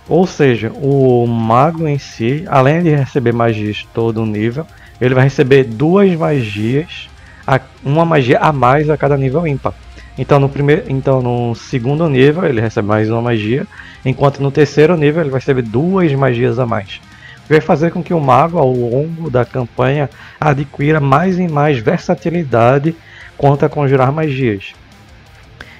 Ou 0.08 0.26
seja, 0.26 0.70
o 0.72 1.26
mago 1.26 1.88
em 1.88 1.98
si, 1.98 2.44
além 2.46 2.82
de 2.82 2.90
receber 2.90 3.32
magias 3.32 3.86
todo 3.92 4.24
nível, 4.24 4.64
ele 5.00 5.14
vai 5.14 5.24
receber 5.24 5.64
duas 5.64 6.14
magias, 6.14 7.08
uma 7.84 8.04
magia 8.04 8.38
a 8.38 8.52
mais 8.52 8.88
a 8.88 8.96
cada 8.96 9.16
nível 9.16 9.46
ímpar. 9.46 9.74
Então 10.18 10.38
no, 10.38 10.48
primeiro, 10.48 10.84
então 10.88 11.20
no 11.20 11.54
segundo 11.54 12.08
nível 12.08 12.44
ele 12.44 12.60
recebe 12.60 12.86
mais 12.86 13.10
uma 13.10 13.20
magia, 13.20 13.66
enquanto 14.04 14.40
no 14.40 14.50
terceiro 14.50 14.96
nível 14.96 15.22
ele 15.22 15.30
vai 15.30 15.40
receber 15.40 15.62
duas 15.62 16.12
magias 16.12 16.58
a 16.58 16.64
mais. 16.64 17.00
Vai 17.48 17.60
fazer 17.60 17.90
com 17.90 18.02
que 18.02 18.12
o 18.12 18.20
mago 18.20 18.58
ao 18.58 18.72
longo 18.72 19.30
da 19.30 19.44
campanha 19.44 20.10
adquira 20.40 21.00
mais 21.00 21.38
e 21.38 21.46
mais 21.46 21.78
versatilidade 21.78 22.94
quanto 23.36 23.64
a 23.64 23.68
conjurar 23.68 24.10
magias. 24.12 24.74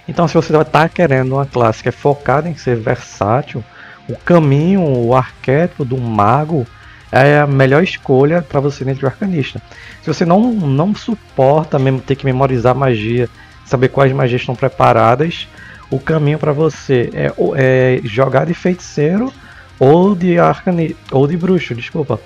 Então 0.08 0.28
se 0.28 0.34
você 0.34 0.56
está 0.56 0.88
querendo 0.88 1.32
uma 1.32 1.46
classe 1.46 1.82
que 1.82 1.88
é 1.88 1.92
focada 1.92 2.48
em 2.48 2.56
ser 2.56 2.76
versátil, 2.76 3.64
o 4.08 4.16
caminho, 4.16 4.82
o 4.82 5.14
arquétipo 5.14 5.84
do 5.84 5.98
mago 5.98 6.66
é 7.10 7.38
a 7.38 7.46
melhor 7.46 7.82
escolha 7.82 8.42
para 8.42 8.60
você 8.60 8.84
dentro 8.84 9.00
de 9.00 9.06
arcanista. 9.06 9.60
Se 10.02 10.06
você 10.06 10.24
não, 10.24 10.52
não 10.52 10.94
suporta 10.94 11.78
mesmo 11.78 12.00
ter 12.00 12.14
que 12.14 12.24
memorizar 12.24 12.74
magia, 12.74 13.28
saber 13.64 13.88
quais 13.88 14.12
magias 14.12 14.42
estão 14.42 14.54
preparadas, 14.54 15.48
o 15.90 15.98
caminho 15.98 16.38
para 16.38 16.52
você 16.52 17.10
é, 17.12 17.32
é, 17.56 18.00
jogar 18.04 18.46
de 18.46 18.54
feiticeiro 18.54 19.32
ou 19.78 20.14
de 20.14 20.38
arcani 20.38 20.96
ou 21.10 21.26
de 21.26 21.36
bruxo, 21.36 21.74
desculpa. 21.74 22.20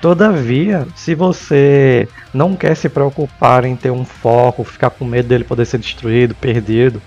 Todavia, 0.00 0.86
se 0.96 1.14
você 1.14 2.08
não 2.34 2.56
quer 2.56 2.74
se 2.74 2.88
preocupar 2.88 3.64
em 3.64 3.76
ter 3.76 3.90
um 3.90 4.04
foco, 4.04 4.64
ficar 4.64 4.90
com 4.90 5.04
medo 5.04 5.28
dele 5.28 5.44
poder 5.44 5.64
ser 5.64 5.78
destruído, 5.78 6.34
perdido, 6.34 7.00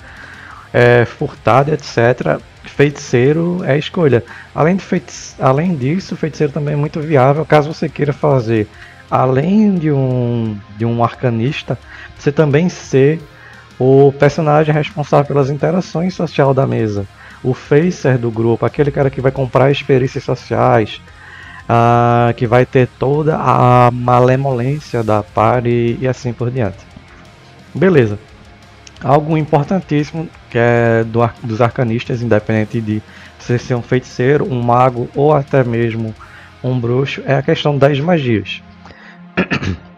é, 0.73 1.03
furtado, 1.03 1.73
etc., 1.73 2.39
feiticeiro 2.63 3.61
é 3.63 3.73
a 3.73 3.77
escolha. 3.77 4.23
Além, 4.53 4.77
além 5.39 5.75
disso, 5.75 6.15
feiticeiro 6.15 6.53
também 6.53 6.73
é 6.73 6.77
muito 6.77 6.99
viável 7.01 7.45
caso 7.45 7.73
você 7.73 7.89
queira 7.89 8.13
fazer, 8.13 8.67
além 9.09 9.75
de 9.75 9.91
um, 9.91 10.57
de 10.77 10.85
um 10.85 11.03
arcanista, 11.03 11.77
você 12.17 12.31
também 12.31 12.69
ser 12.69 13.19
o 13.77 14.13
personagem 14.13 14.73
responsável 14.73 15.25
pelas 15.25 15.49
interações 15.49 16.13
sociais 16.13 16.55
da 16.55 16.65
mesa. 16.65 17.05
O 17.45 17.53
facer 17.53 18.17
do 18.17 18.31
grupo, 18.31 18.65
aquele 18.65 18.89
cara 18.89 19.09
que 19.09 19.21
vai 19.21 19.31
comprar 19.31 19.71
experiências 19.71 20.23
sociais, 20.23 20.99
uh, 21.69 22.33
que 22.33 22.47
vai 22.47 22.65
ter 22.65 22.87
toda 22.99 23.37
a 23.37 23.91
malemolência 23.91 25.03
da 25.03 25.21
party 25.21 25.97
e 26.01 26.07
assim 26.07 26.33
por 26.33 26.49
diante. 26.49 26.79
Beleza. 27.73 28.17
Algo 29.03 29.37
importantíssimo 29.37 30.27
que 30.49 30.57
é 30.57 31.03
do, 31.03 31.19
dos 31.43 31.61
arcanistas, 31.61 32.21
independente 32.21 32.81
de 32.81 33.01
você 33.37 33.59
ser 33.59 33.75
um 33.75 33.81
feiticeiro, 33.81 34.51
um 34.51 34.61
mago 34.61 35.09
ou 35.15 35.33
até 35.33 35.63
mesmo 35.63 36.15
um 36.63 36.79
bruxo, 36.79 37.21
é 37.25 37.35
a 37.35 37.43
questão 37.43 37.77
das 37.77 37.99
magias. 37.99 38.63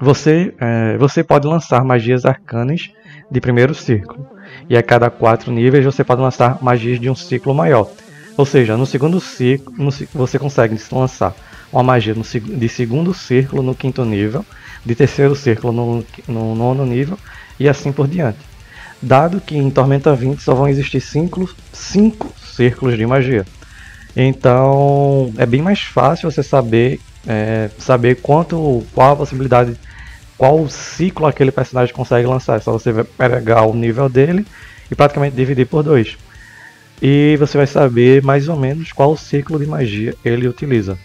Você, 0.00 0.54
é, 0.60 0.96
você 0.96 1.24
pode 1.24 1.46
lançar 1.46 1.84
magias 1.84 2.24
arcanas 2.24 2.90
de 3.30 3.40
primeiro 3.40 3.74
círculo, 3.74 4.26
e 4.68 4.76
a 4.76 4.82
cada 4.82 5.10
quatro 5.10 5.50
níveis 5.50 5.84
você 5.84 6.04
pode 6.04 6.20
lançar 6.20 6.62
magias 6.62 7.00
de 7.00 7.10
um 7.10 7.14
ciclo 7.14 7.54
maior. 7.54 7.90
Ou 8.36 8.46
seja, 8.46 8.76
no 8.76 8.86
segundo 8.86 9.20
ciclo 9.20 9.74
no, 9.76 9.90
você 10.14 10.38
consegue 10.38 10.78
lançar 10.92 11.34
uma 11.72 11.82
magia 11.82 12.14
no, 12.14 12.22
de 12.22 12.68
segundo 12.68 13.12
círculo 13.12 13.62
no 13.62 13.74
quinto 13.74 14.04
nível, 14.04 14.44
de 14.86 14.94
terceiro 14.94 15.34
círculo 15.34 15.72
no, 15.72 16.04
no 16.28 16.54
nono 16.54 16.86
nível 16.86 17.18
e 17.58 17.68
assim 17.68 17.90
por 17.90 18.06
diante. 18.06 18.38
Dado 19.02 19.40
que 19.40 19.56
em 19.56 19.70
Tormenta 19.70 20.14
20 20.14 20.40
só 20.40 20.54
vão 20.54 20.68
existir 20.68 21.00
5 21.00 21.48
círculos 22.42 22.96
de 22.96 23.06
magia. 23.06 23.44
Então 24.16 25.32
é 25.36 25.44
bem 25.44 25.60
mais 25.60 25.80
fácil 25.80 26.30
você 26.30 26.42
saber 26.42 27.00
é, 27.26 27.68
saber 27.78 28.16
quanto 28.22 28.84
qual 28.94 29.12
a 29.12 29.16
possibilidade 29.16 29.76
qual 30.38 30.68
ciclo 30.68 31.26
aquele 31.26 31.50
personagem 31.50 31.92
consegue 31.92 32.26
lançar. 32.26 32.56
É 32.56 32.60
só 32.60 32.72
você 32.72 32.92
pegar 33.04 33.62
o 33.62 33.74
nível 33.74 34.08
dele 34.08 34.46
e 34.90 34.94
praticamente 34.94 35.34
dividir 35.34 35.66
por 35.66 35.82
dois. 35.82 36.16
E 37.02 37.36
você 37.38 37.58
vai 37.58 37.66
saber 37.66 38.22
mais 38.22 38.48
ou 38.48 38.56
menos 38.56 38.92
qual 38.92 39.16
ciclo 39.16 39.58
de 39.58 39.66
magia 39.66 40.14
ele 40.24 40.48
utiliza. 40.48 40.96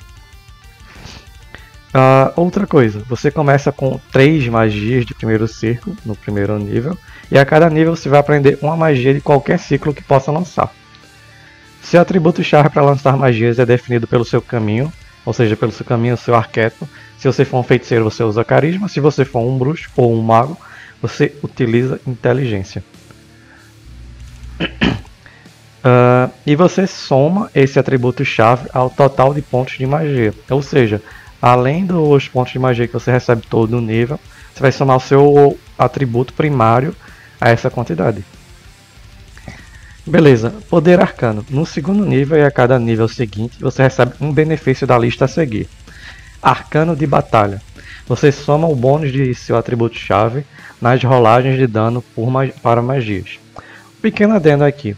Uh, 1.93 2.33
outra 2.35 2.65
coisa, 2.65 3.03
você 3.07 3.29
começa 3.29 3.71
com 3.71 3.99
três 4.11 4.47
magias 4.47 5.05
de 5.05 5.13
primeiro 5.13 5.47
círculo, 5.47 5.95
no 6.03 6.15
primeiro 6.15 6.57
nível, 6.57 6.97
e 7.31 7.37
a 7.37 7.45
cada 7.45 7.69
nível 7.69 7.95
você 7.95 8.09
vai 8.09 8.19
aprender 8.19 8.57
uma 8.63 8.75
magia 8.75 9.13
de 9.13 9.21
qualquer 9.21 9.59
ciclo 9.59 9.93
que 9.93 10.01
possa 10.01 10.31
lançar. 10.31 10.73
Seu 11.83 12.01
atributo-chave 12.01 12.69
para 12.69 12.81
lançar 12.81 13.15
magias 13.15 13.59
é 13.59 13.65
definido 13.65 14.07
pelo 14.07 14.25
seu 14.25 14.41
caminho, 14.41 14.91
ou 15.25 15.33
seja, 15.33 15.55
pelo 15.55 15.71
seu 15.71 15.85
caminho, 15.85 16.17
seu 16.17 16.35
arquétipo. 16.35 16.87
Se 17.17 17.27
você 17.27 17.45
for 17.45 17.59
um 17.59 17.63
feiticeiro, 17.63 18.03
você 18.03 18.23
usa 18.23 18.43
carisma, 18.43 18.87
se 18.87 18.99
você 18.99 19.23
for 19.23 19.39
um 19.39 19.57
bruxo 19.57 19.89
ou 19.95 20.13
um 20.13 20.21
mago, 20.21 20.57
você 21.01 21.33
utiliza 21.43 21.99
inteligência. 22.05 22.83
Uh, 24.59 26.31
e 26.45 26.55
você 26.55 26.87
soma 26.87 27.49
esse 27.53 27.79
atributo-chave 27.79 28.69
ao 28.73 28.89
total 28.89 29.33
de 29.33 29.41
pontos 29.41 29.77
de 29.77 29.85
magia, 29.85 30.33
ou 30.49 30.61
seja, 30.61 31.01
além 31.41 31.85
dos 31.85 32.27
pontos 32.27 32.53
de 32.53 32.59
magia 32.59 32.87
que 32.87 32.93
você 32.93 33.11
recebe 33.11 33.43
todo 33.49 33.71
no 33.71 33.81
nível, 33.81 34.19
você 34.53 34.61
vai 34.61 34.71
somar 34.71 34.97
o 34.97 35.01
seu 35.01 35.57
atributo 35.77 36.33
primário 36.33 36.95
a 37.39 37.49
essa 37.49 37.69
quantidade. 37.69 38.23
Beleza, 40.05 40.53
poder 40.69 40.99
arcano. 40.99 41.45
No 41.49 41.65
segundo 41.65 42.05
nível 42.05 42.37
e 42.37 42.43
a 42.43 42.51
cada 42.51 42.77
nível 42.77 43.07
seguinte, 43.07 43.57
você 43.59 43.83
recebe 43.83 44.11
um 44.19 44.33
benefício 44.33 44.85
da 44.85 44.97
lista 44.99 45.23
a 45.25 45.29
seguir. 45.29 45.69
Arcano 46.41 46.93
de 46.93 47.07
batalha. 47.07 47.61
Você 48.05 48.29
soma 48.29 48.67
o 48.67 48.75
bônus 48.75 49.13
de 49.13 49.33
seu 49.33 49.55
atributo-chave 49.55 50.45
nas 50.81 51.01
rolagens 51.01 51.57
de 51.57 51.65
dano 51.67 52.01
por, 52.13 52.29
para 52.61 52.81
magias. 52.81 53.39
Pequeno 54.01 54.35
adendo 54.35 54.65
aqui. 54.65 54.93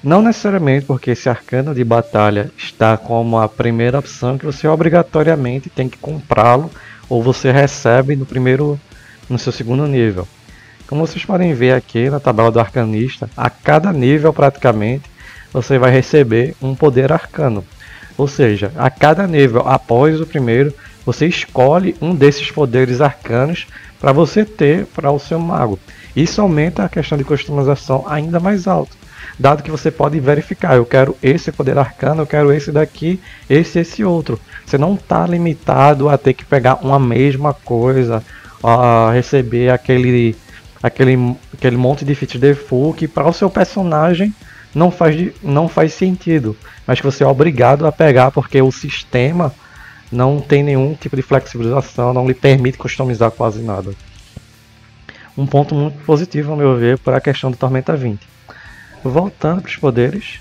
Não 0.00 0.22
necessariamente 0.22 0.86
porque 0.86 1.10
esse 1.10 1.28
arcano 1.28 1.74
de 1.74 1.82
batalha 1.82 2.52
está 2.56 2.96
como 2.96 3.38
a 3.38 3.48
primeira 3.48 3.98
opção 3.98 4.38
que 4.38 4.46
você 4.46 4.68
obrigatoriamente 4.68 5.68
tem 5.68 5.88
que 5.88 5.98
comprá-lo 5.98 6.70
ou 7.08 7.20
você 7.20 7.50
recebe 7.50 8.14
no 8.14 8.24
primeiro 8.24 8.78
no 9.28 9.36
seu 9.36 9.50
segundo 9.50 9.84
nível. 9.88 10.28
Como 10.86 11.06
vocês 11.06 11.24
podem 11.24 11.54
ver 11.54 11.72
aqui 11.72 12.10
na 12.10 12.20
tabela 12.20 12.50
do 12.50 12.60
arcanista, 12.60 13.28
a 13.36 13.48
cada 13.48 13.92
nível 13.92 14.32
praticamente 14.32 15.10
você 15.52 15.78
vai 15.78 15.90
receber 15.90 16.54
um 16.60 16.74
poder 16.74 17.12
arcano. 17.12 17.64
Ou 18.18 18.28
seja, 18.28 18.70
a 18.76 18.90
cada 18.90 19.26
nível 19.26 19.62
após 19.66 20.20
o 20.20 20.26
primeiro, 20.26 20.74
você 21.04 21.26
escolhe 21.26 21.96
um 22.00 22.14
desses 22.14 22.50
poderes 22.50 23.00
arcanos 23.00 23.66
para 24.00 24.12
você 24.12 24.44
ter 24.44 24.86
para 24.86 25.10
o 25.10 25.18
seu 25.18 25.38
mago. 25.38 25.78
Isso 26.14 26.40
aumenta 26.40 26.84
a 26.84 26.88
questão 26.88 27.16
de 27.16 27.24
customização 27.24 28.04
ainda 28.06 28.38
mais 28.38 28.68
alto. 28.68 28.96
dado 29.38 29.62
que 29.62 29.70
você 29.70 29.90
pode 29.90 30.20
verificar, 30.20 30.76
eu 30.76 30.84
quero 30.84 31.16
esse 31.22 31.50
poder 31.50 31.78
arcano, 31.78 32.22
eu 32.22 32.26
quero 32.26 32.52
esse 32.52 32.70
daqui, 32.70 33.18
esse 33.48 33.78
esse 33.80 34.04
outro. 34.04 34.38
Você 34.64 34.78
não 34.78 34.94
está 34.94 35.26
limitado 35.26 36.08
a 36.08 36.18
ter 36.18 36.34
que 36.34 36.44
pegar 36.44 36.76
uma 36.82 37.00
mesma 37.00 37.52
coisa, 37.52 38.22
a 38.62 39.10
receber 39.12 39.70
aquele 39.70 40.36
aquele 40.84 41.34
aquele 41.54 41.78
monte 41.78 42.04
de 42.04 42.14
feat 42.14 42.38
default 42.38 42.98
que 42.98 43.08
para 43.08 43.26
o 43.26 43.32
seu 43.32 43.48
personagem 43.48 44.34
não 44.74 44.90
faz, 44.90 45.32
não 45.42 45.66
faz 45.66 45.94
sentido, 45.94 46.54
mas 46.86 47.00
que 47.00 47.06
você 47.06 47.24
é 47.24 47.26
obrigado 47.26 47.86
a 47.86 47.92
pegar 47.92 48.30
porque 48.30 48.60
o 48.60 48.70
sistema 48.70 49.54
não 50.12 50.40
tem 50.40 50.62
nenhum 50.62 50.94
tipo 50.94 51.16
de 51.16 51.22
flexibilização, 51.22 52.12
não 52.12 52.26
lhe 52.26 52.34
permite 52.34 52.76
customizar 52.76 53.30
quase 53.30 53.62
nada. 53.62 53.94
Um 55.38 55.46
ponto 55.46 55.74
muito 55.74 55.98
positivo, 56.04 56.50
ao 56.50 56.56
meu 56.56 56.76
ver, 56.76 56.98
para 56.98 57.16
a 57.16 57.20
questão 57.20 57.50
do 57.50 57.56
Tormenta 57.56 57.96
20. 57.96 58.20
Voltando 59.02 59.62
para 59.62 59.68
os 59.70 59.76
poderes, 59.76 60.38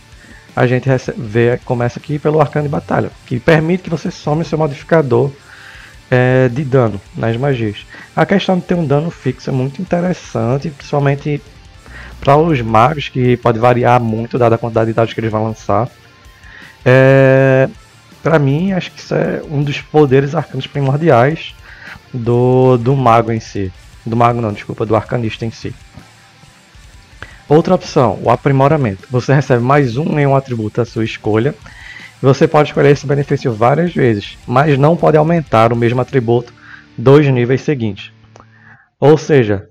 a 0.55 0.67
gente 0.67 0.89
vê, 1.17 1.57
começa 1.63 1.99
aqui 1.99 2.19
pelo 2.19 2.41
Arcano 2.41 2.67
de 2.67 2.71
Batalha, 2.71 3.11
que 3.25 3.39
permite 3.39 3.83
que 3.83 3.89
você 3.89 4.11
some 4.11 4.43
seu 4.43 4.57
modificador 4.57 5.31
é, 6.09 6.49
de 6.49 6.63
dano 6.63 6.99
nas 7.15 7.35
magias. 7.37 7.85
A 8.15 8.25
questão 8.25 8.57
de 8.57 8.63
ter 8.63 8.75
um 8.75 8.85
dano 8.85 9.09
fixo 9.09 9.49
é 9.49 9.53
muito 9.53 9.81
interessante, 9.81 10.69
principalmente 10.69 11.41
para 12.19 12.37
os 12.37 12.61
magos, 12.61 13.09
que 13.09 13.35
pode 13.37 13.59
variar 13.59 13.99
muito 14.01 14.37
dada 14.37 14.55
a 14.55 14.57
quantidade 14.57 14.91
de 14.91 14.93
dados 14.93 15.13
que 15.13 15.19
eles 15.19 15.31
vão 15.31 15.43
lançar. 15.43 15.89
É, 16.85 17.69
para 18.21 18.39
mim, 18.39 18.71
acho 18.71 18.91
que 18.91 18.99
isso 18.99 19.13
é 19.13 19.41
um 19.49 19.61
dos 19.61 19.81
poderes 19.81 20.33
arcanos 20.33 20.67
primordiais 20.67 21.53
do, 22.13 22.77
do 22.77 22.95
mago 22.95 23.31
em 23.31 23.39
si. 23.39 23.71
Do 24.05 24.15
mago 24.15 24.39
não, 24.39 24.53
desculpa, 24.53 24.85
do 24.85 24.95
arcanista 24.95 25.45
em 25.45 25.51
si. 25.51 25.73
Outra 27.47 27.75
opção, 27.75 28.19
o 28.23 28.29
aprimoramento. 28.29 29.07
Você 29.11 29.33
recebe 29.33 29.61
mais 29.61 29.97
um 29.97 30.17
em 30.17 30.25
um 30.25 30.35
atributo 30.35 30.77
da 30.77 30.85
sua 30.85 31.03
escolha. 31.03 31.53
Você 32.23 32.47
pode 32.47 32.69
escolher 32.69 32.91
esse 32.91 33.05
benefício 33.05 33.51
várias 33.51 33.93
vezes, 33.93 34.37
mas 34.47 34.77
não 34.77 34.95
pode 34.95 35.17
aumentar 35.17 35.73
o 35.73 35.75
mesmo 35.75 35.99
atributo 35.99 36.53
dois 36.97 37.27
níveis 37.27 37.59
seguintes. 37.59 38.13
Ou 38.97 39.17
seja, 39.17 39.67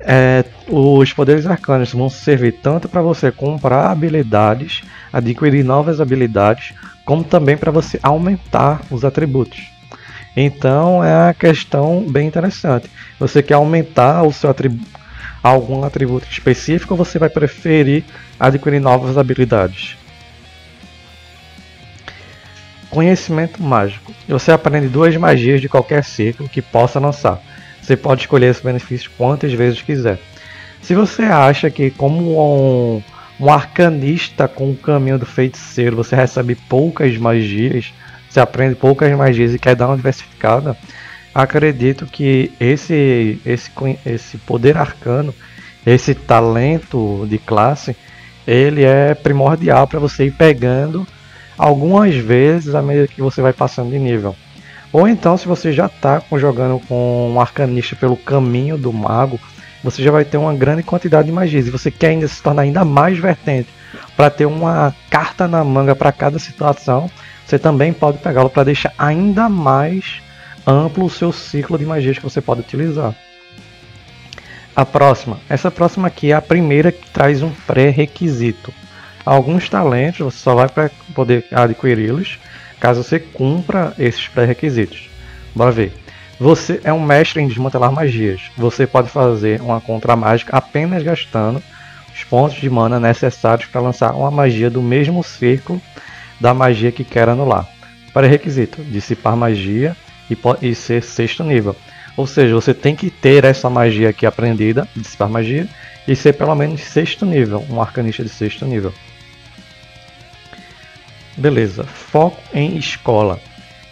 é, 0.00 0.44
os 0.68 1.12
poderes 1.12 1.46
arcanos 1.46 1.92
vão 1.92 2.10
servir 2.10 2.58
tanto 2.60 2.88
para 2.88 3.00
você 3.00 3.30
comprar 3.30 3.88
habilidades, 3.88 4.82
adquirir 5.12 5.64
novas 5.64 6.00
habilidades, 6.00 6.74
como 7.04 7.22
também 7.22 7.56
para 7.56 7.70
você 7.70 8.00
aumentar 8.02 8.82
os 8.90 9.04
atributos. 9.04 9.60
Então 10.36 11.04
é 11.04 11.26
uma 11.26 11.34
questão 11.34 12.04
bem 12.10 12.26
interessante. 12.26 12.90
Você 13.20 13.44
quer 13.44 13.54
aumentar 13.54 14.24
o 14.24 14.32
seu 14.32 14.52
algum 15.40 15.84
atributo 15.84 16.26
específico 16.28 16.96
você 16.96 17.16
vai 17.18 17.28
preferir 17.28 18.04
adquirir 18.40 18.80
novas 18.80 19.16
habilidades? 19.16 20.01
Conhecimento 22.92 23.62
mágico. 23.62 24.12
Você 24.28 24.52
aprende 24.52 24.86
duas 24.86 25.16
magias 25.16 25.62
de 25.62 25.68
qualquer 25.68 26.04
ciclo 26.04 26.46
que 26.46 26.60
possa 26.60 27.00
lançar. 27.00 27.40
Você 27.80 27.96
pode 27.96 28.20
escolher 28.20 28.50
esse 28.50 28.62
benefício 28.62 29.10
quantas 29.16 29.50
vezes 29.54 29.80
quiser. 29.80 30.18
Se 30.82 30.94
você 30.94 31.22
acha 31.22 31.70
que, 31.70 31.90
como 31.90 32.38
um, 32.38 33.02
um 33.40 33.50
arcanista 33.50 34.46
com 34.46 34.70
o 34.70 34.76
caminho 34.76 35.18
do 35.18 35.24
feiticeiro, 35.24 35.96
você 35.96 36.14
recebe 36.14 36.54
poucas 36.54 37.16
magias, 37.16 37.94
você 38.28 38.40
aprende 38.40 38.74
poucas 38.74 39.10
magias 39.16 39.54
e 39.54 39.58
quer 39.58 39.74
dar 39.74 39.86
uma 39.86 39.96
diversificada, 39.96 40.76
acredito 41.34 42.04
que 42.04 42.52
esse, 42.60 43.40
esse, 43.46 43.70
esse 44.04 44.36
poder 44.36 44.76
arcano, 44.76 45.34
esse 45.86 46.14
talento 46.14 47.26
de 47.26 47.38
classe, 47.38 47.96
ele 48.46 48.84
é 48.84 49.14
primordial 49.14 49.86
para 49.86 49.98
você 49.98 50.26
ir 50.26 50.32
pegando 50.32 51.06
algumas 51.56 52.14
vezes 52.14 52.74
à 52.74 52.82
medida 52.82 53.08
que 53.08 53.20
você 53.20 53.40
vai 53.42 53.52
passando 53.52 53.90
de 53.90 53.98
nível. 53.98 54.34
Ou 54.92 55.08
então, 55.08 55.36
se 55.36 55.48
você 55.48 55.72
já 55.72 55.86
está 55.86 56.22
jogando 56.32 56.78
com 56.86 57.30
um 57.32 57.40
arcanista 57.40 57.96
pelo 57.96 58.16
caminho 58.16 58.76
do 58.76 58.92
mago, 58.92 59.40
você 59.82 60.02
já 60.02 60.10
vai 60.10 60.24
ter 60.24 60.36
uma 60.36 60.54
grande 60.54 60.82
quantidade 60.82 61.26
de 61.26 61.32
magias. 61.32 61.66
E 61.66 61.70
você 61.70 61.90
quer 61.90 62.08
ainda 62.08 62.28
se 62.28 62.42
tornar 62.42 62.62
ainda 62.62 62.84
mais 62.84 63.18
vertente 63.18 63.68
para 64.16 64.30
ter 64.30 64.46
uma 64.46 64.94
carta 65.10 65.48
na 65.48 65.64
manga 65.64 65.96
para 65.96 66.12
cada 66.12 66.38
situação, 66.38 67.10
você 67.46 67.58
também 67.58 67.92
pode 67.92 68.18
pegá-lo 68.18 68.50
para 68.50 68.64
deixar 68.64 68.92
ainda 68.98 69.48
mais 69.48 70.22
amplo 70.66 71.06
o 71.06 71.10
seu 71.10 71.32
ciclo 71.32 71.78
de 71.78 71.84
magias 71.84 72.18
que 72.18 72.24
você 72.24 72.40
pode 72.40 72.60
utilizar. 72.60 73.14
A 74.74 74.86
próxima, 74.86 75.38
essa 75.48 75.70
próxima 75.70 76.08
aqui 76.08 76.32
é 76.32 76.34
a 76.34 76.40
primeira 76.40 76.90
que 76.90 77.10
traz 77.10 77.42
um 77.42 77.50
pré-requisito. 77.66 78.72
Alguns 79.24 79.68
talentos 79.68 80.20
você 80.20 80.38
só 80.38 80.54
vai 80.54 80.90
poder 81.14 81.46
adquiri-los 81.52 82.38
caso 82.80 83.04
você 83.04 83.20
cumpra 83.20 83.94
esses 83.98 84.26
pré-requisitos. 84.26 85.08
Bora 85.54 85.70
ver. 85.70 85.92
Você 86.40 86.80
é 86.82 86.92
um 86.92 87.00
mestre 87.00 87.40
em 87.40 87.46
desmantelar 87.46 87.92
magias. 87.92 88.40
Você 88.56 88.86
pode 88.86 89.08
fazer 89.08 89.60
uma 89.60 89.80
contra 89.80 90.16
mágica 90.16 90.56
apenas 90.56 91.02
gastando 91.02 91.62
os 92.12 92.24
pontos 92.24 92.56
de 92.56 92.68
mana 92.68 92.98
necessários 92.98 93.68
para 93.68 93.80
lançar 93.80 94.12
uma 94.14 94.30
magia 94.30 94.68
do 94.68 94.82
mesmo 94.82 95.22
círculo 95.22 95.80
da 96.40 96.52
magia 96.52 96.90
que 96.90 97.04
quer 97.04 97.28
anular. 97.28 97.68
Pré-requisito: 98.12 98.82
dissipar 98.82 99.36
magia 99.36 99.96
e, 100.28 100.36
e 100.60 100.74
ser 100.74 101.04
sexto 101.04 101.44
nível. 101.44 101.76
Ou 102.16 102.26
seja, 102.26 102.54
você 102.54 102.74
tem 102.74 102.96
que 102.96 103.08
ter 103.08 103.44
essa 103.44 103.70
magia 103.70 104.10
aqui 104.10 104.26
aprendida, 104.26 104.86
dissipar 104.94 105.28
magia, 105.28 105.68
e 106.06 106.16
ser 106.16 106.32
pelo 106.32 106.54
menos 106.54 106.82
sexto 106.82 107.24
nível, 107.24 107.64
um 107.70 107.80
arcanista 107.80 108.22
de 108.22 108.28
sexto 108.28 108.66
nível. 108.66 108.92
Beleza. 111.36 111.84
Foco 111.84 112.40
em 112.52 112.76
escola. 112.76 113.40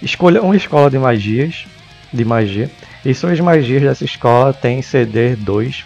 Escolha 0.03 0.43
uma 0.43 0.57
escola 0.57 0.91
de 0.91 0.99
magias, 0.99 1.67
de 2.13 2.25
magia, 2.25 2.71
e 3.05 3.15
suas 3.15 3.39
magias 3.41 3.83
dessa 3.83 4.05
escola 4.05 4.53
têm 4.53 4.83
CD 4.83 5.37
2, 5.37 5.85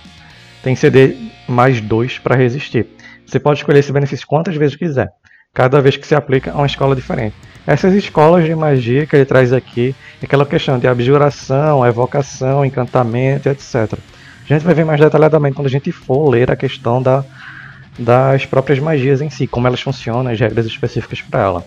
tem 0.63 0.75
CD 0.75 1.17
mais 1.49 1.81
2 1.81 2.19
para 2.19 2.37
resistir. 2.37 2.87
Você 3.27 3.39
pode 3.39 3.61
escolher 3.61 3.81
esse 3.81 3.93
benefício 3.93 4.27
quantas 4.27 4.57
vezes 4.57 4.77
quiser, 4.77 5.13
cada 5.53 5.81
vez 5.81 5.97
que 5.97 6.07
se 6.07 6.15
aplica 6.15 6.53
a 6.53 6.57
uma 6.57 6.67
escola 6.67 6.95
diferente. 6.95 7.35
Essas 7.67 7.95
escolas 7.95 8.45
de 8.45 8.55
magia 8.55 9.07
que 9.07 9.17
ele 9.17 9.25
traz 9.25 9.53
aqui 9.53 9.95
aquela 10.23 10.45
questão 10.45 10.79
de 10.79 10.87
abjuração, 10.87 11.87
evocação, 11.87 12.65
encantamento, 12.65 13.49
etc. 13.49 13.95
A 14.45 14.47
gente 14.47 14.65
vai 14.65 14.75
ver 14.75 14.85
mais 14.85 15.01
detalhadamente 15.01 15.55
quando 15.55 15.69
a 15.69 15.71
gente 15.71 15.91
for 15.91 16.29
ler 16.29 16.51
a 16.51 16.57
questão 16.57 17.01
da 17.01 17.25
das 17.99 18.45
próprias 18.45 18.79
magias 18.79 19.21
em 19.21 19.31
si, 19.31 19.47
como 19.47 19.67
elas 19.67 19.81
funcionam, 19.81 20.31
as 20.31 20.39
regras 20.39 20.67
específicas 20.67 21.21
para 21.21 21.41
ela. 21.41 21.65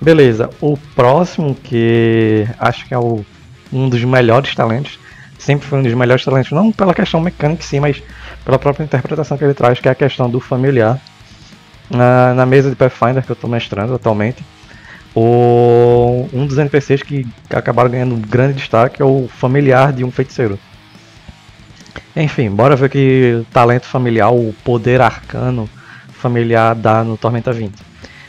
Beleza, 0.00 0.50
o 0.60 0.76
próximo 0.76 1.54
que 1.54 2.46
acho 2.58 2.86
que 2.86 2.94
é 2.94 2.98
o, 2.98 3.24
um 3.72 3.88
dos 3.88 4.02
melhores 4.04 4.54
talentos, 4.54 4.98
sempre 5.38 5.66
foi 5.66 5.78
um 5.78 5.82
dos 5.82 5.94
melhores 5.94 6.24
talentos, 6.24 6.50
não 6.52 6.72
pela 6.72 6.94
questão 6.94 7.20
mecânica 7.20 7.62
em 7.62 7.66
si, 7.66 7.80
mas 7.80 8.02
pela 8.44 8.58
própria 8.58 8.84
interpretação 8.84 9.36
que 9.38 9.44
ele 9.44 9.54
traz, 9.54 9.78
que 9.78 9.88
é 9.88 9.92
a 9.92 9.94
questão 9.94 10.28
do 10.28 10.40
familiar. 10.40 11.00
Na, 11.90 12.32
na 12.32 12.46
mesa 12.46 12.70
de 12.70 12.76
Pathfinder 12.76 13.22
que 13.22 13.30
eu 13.30 13.34
estou 13.34 13.50
mestrando 13.50 13.94
atualmente, 13.94 14.42
o, 15.14 16.26
um 16.32 16.46
dos 16.46 16.56
NPCs 16.56 17.02
que 17.02 17.26
acabaram 17.50 17.90
ganhando 17.90 18.16
grande 18.16 18.54
destaque 18.54 19.02
é 19.02 19.04
o 19.04 19.28
familiar 19.28 19.92
de 19.92 20.02
um 20.02 20.10
feiticeiro. 20.10 20.58
Enfim, 22.14 22.50
bora 22.50 22.76
ver 22.76 22.90
que 22.90 23.44
talento 23.52 23.86
familiar, 23.86 24.30
o 24.32 24.54
poder 24.64 25.00
arcano 25.00 25.68
familiar 26.12 26.74
dá 26.74 27.02
no 27.02 27.16
Tormenta 27.16 27.52
20. 27.52 27.72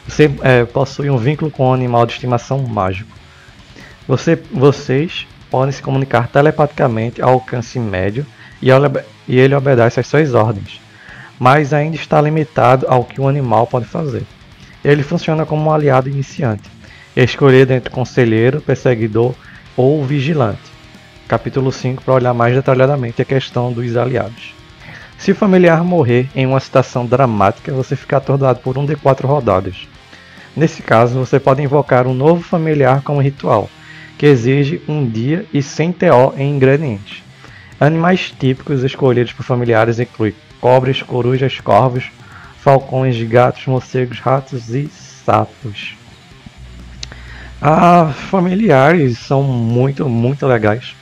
Você 0.08 0.32
é, 0.42 0.66
possui 0.66 1.10
um 1.10 1.18
vínculo 1.18 1.52
com 1.52 1.70
um 1.70 1.74
animal 1.74 2.06
de 2.06 2.14
estimação 2.14 2.60
mágico. 2.60 3.12
Você, 4.08 4.36
vocês 4.52 5.28
podem 5.50 5.72
se 5.72 5.82
comunicar 5.82 6.28
telepaticamente 6.28 7.22
ao 7.22 7.34
alcance 7.34 7.80
médio 7.80 8.26
e, 8.62 8.70
e 9.28 9.40
ele 9.40 9.56
obedece 9.56 10.00
às 10.00 10.08
suas 10.08 10.34
ordens, 10.34 10.82
mas 11.40 11.74
ainda 11.74 11.96
está 11.96 12.20
limitado 12.20 12.86
ao 12.90 13.06
que 13.06 13.22
o 13.22 13.28
animal 13.28 13.68
pode 13.68 13.86
fazer. 13.86 14.24
Ele 14.84 15.04
funciona 15.04 15.46
como 15.46 15.70
um 15.70 15.72
aliado 15.72 16.10
iniciante, 16.10 16.70
escolhido 17.16 17.74
entre 17.74 17.90
conselheiro, 17.90 18.60
perseguidor 18.62 19.34
ou 19.78 20.04
vigilante 20.04 20.73
capítulo 21.34 21.72
5, 21.72 22.04
para 22.04 22.14
olhar 22.14 22.32
mais 22.32 22.54
detalhadamente 22.54 23.20
a 23.20 23.26
questão 23.26 23.74
dos 23.74 23.98
aliados. 23.98 24.54
Se 25.18 25.32
o 25.32 25.36
familiar 25.36 25.84
morrer 25.84 26.30
em 26.36 26.46
uma 26.46 26.60
situação 26.60 27.08
dramática, 27.08 27.74
você 27.74 27.96
fica 27.96 28.18
atordoado 28.18 28.60
por 28.60 28.78
um 28.78 28.86
de 28.86 28.96
quatro 28.96 29.28
rodadas. 29.28 29.88
Nesse 30.56 30.84
caso, 30.84 31.18
você 31.18 31.40
pode 31.40 31.64
invocar 31.64 32.06
um 32.06 32.14
novo 32.14 32.44
familiar 32.44 33.02
como 33.02 33.20
ritual, 33.20 33.68
que 34.16 34.28
exige 34.28 34.80
um 34.88 35.10
dia 35.10 35.44
e 35.52 35.64
100 35.64 35.94
TO 35.94 36.34
em 36.38 36.52
ingredientes. 36.56 37.24
Animais 37.80 38.32
típicos 38.40 38.84
escolhidos 38.84 39.34
por 39.34 39.44
familiares 39.44 40.00
incluem 40.00 40.36
cobras, 40.62 41.02
corujas, 41.02 41.60
corvos, 41.60 42.12
falcões, 42.60 43.20
gatos, 43.24 43.66
morcegos, 43.66 44.20
ratos 44.20 44.70
e 44.70 44.88
sapos. 44.88 45.96
Ah, 47.60 48.14
familiares 48.30 49.18
são 49.18 49.42
muito, 49.42 50.08
muito 50.08 50.46
legais. 50.46 50.94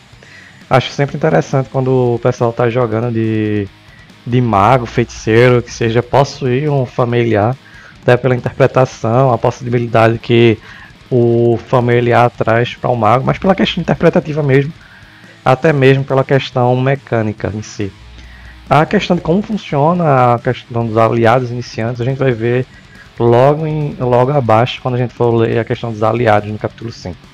Acho 0.71 0.89
sempre 0.91 1.17
interessante 1.17 1.69
quando 1.69 2.15
o 2.15 2.19
pessoal 2.19 2.51
está 2.51 2.69
jogando 2.69 3.11
de 3.11 3.67
de 4.25 4.39
mago, 4.39 4.85
feiticeiro, 4.85 5.61
que 5.61 5.69
seja 5.69 6.01
possuir 6.01 6.69
um 6.69 6.85
familiar, 6.85 7.57
até 8.01 8.15
pela 8.15 8.35
interpretação, 8.35 9.33
a 9.33 9.37
possibilidade 9.37 10.17
que 10.17 10.57
o 11.09 11.59
familiar 11.67 12.29
traz 12.29 12.73
para 12.73 12.89
o 12.89 12.95
mago, 12.95 13.25
mas 13.25 13.37
pela 13.37 13.53
questão 13.53 13.81
interpretativa 13.81 14.41
mesmo, 14.41 14.71
até 15.43 15.73
mesmo 15.73 16.05
pela 16.05 16.23
questão 16.23 16.73
mecânica 16.79 17.51
em 17.53 17.61
si. 17.61 17.91
A 18.69 18.85
questão 18.85 19.17
de 19.17 19.21
como 19.21 19.41
funciona 19.41 20.35
a 20.35 20.39
questão 20.39 20.85
dos 20.85 20.97
aliados 20.97 21.51
iniciantes, 21.51 21.99
a 21.99 22.05
gente 22.05 22.17
vai 22.17 22.31
ver 22.31 22.65
logo, 23.19 23.67
em, 23.67 23.97
logo 23.99 24.31
abaixo 24.31 24.81
quando 24.81 24.95
a 24.95 24.97
gente 24.97 25.13
for 25.13 25.31
ler 25.31 25.59
a 25.59 25.65
questão 25.65 25.91
dos 25.91 26.01
aliados 26.01 26.49
no 26.49 26.57
capítulo 26.57 26.93
5. 26.93 27.30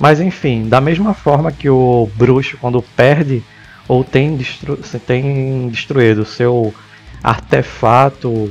Mas 0.00 0.18
enfim, 0.18 0.66
da 0.66 0.80
mesma 0.80 1.12
forma 1.12 1.52
que 1.52 1.68
o 1.68 2.08
bruxo, 2.14 2.56
quando 2.58 2.80
perde 2.80 3.44
ou 3.86 4.02
tem, 4.02 4.34
destru 4.34 4.78
tem 5.06 5.68
destruído 5.68 6.24
seu 6.24 6.74
artefato 7.22 8.50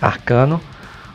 arcano, 0.00 0.60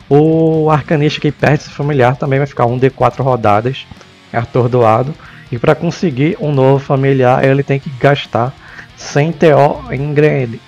o 0.09 0.67
arcanista 0.71 1.21
que 1.21 1.31
perde 1.31 1.63
seu 1.63 1.73
familiar 1.73 2.15
também 2.15 2.39
vai 2.39 2.47
ficar 2.47 2.65
um 2.65 2.79
D4 2.79 3.21
rodadas 3.21 3.85
atordoado. 4.33 5.13
E 5.51 5.59
para 5.59 5.75
conseguir 5.75 6.37
um 6.39 6.51
novo 6.51 6.79
familiar, 6.79 7.43
ele 7.45 7.61
tem 7.61 7.79
que 7.79 7.89
gastar 7.99 8.53
100 8.97 9.31
TO 9.33 9.93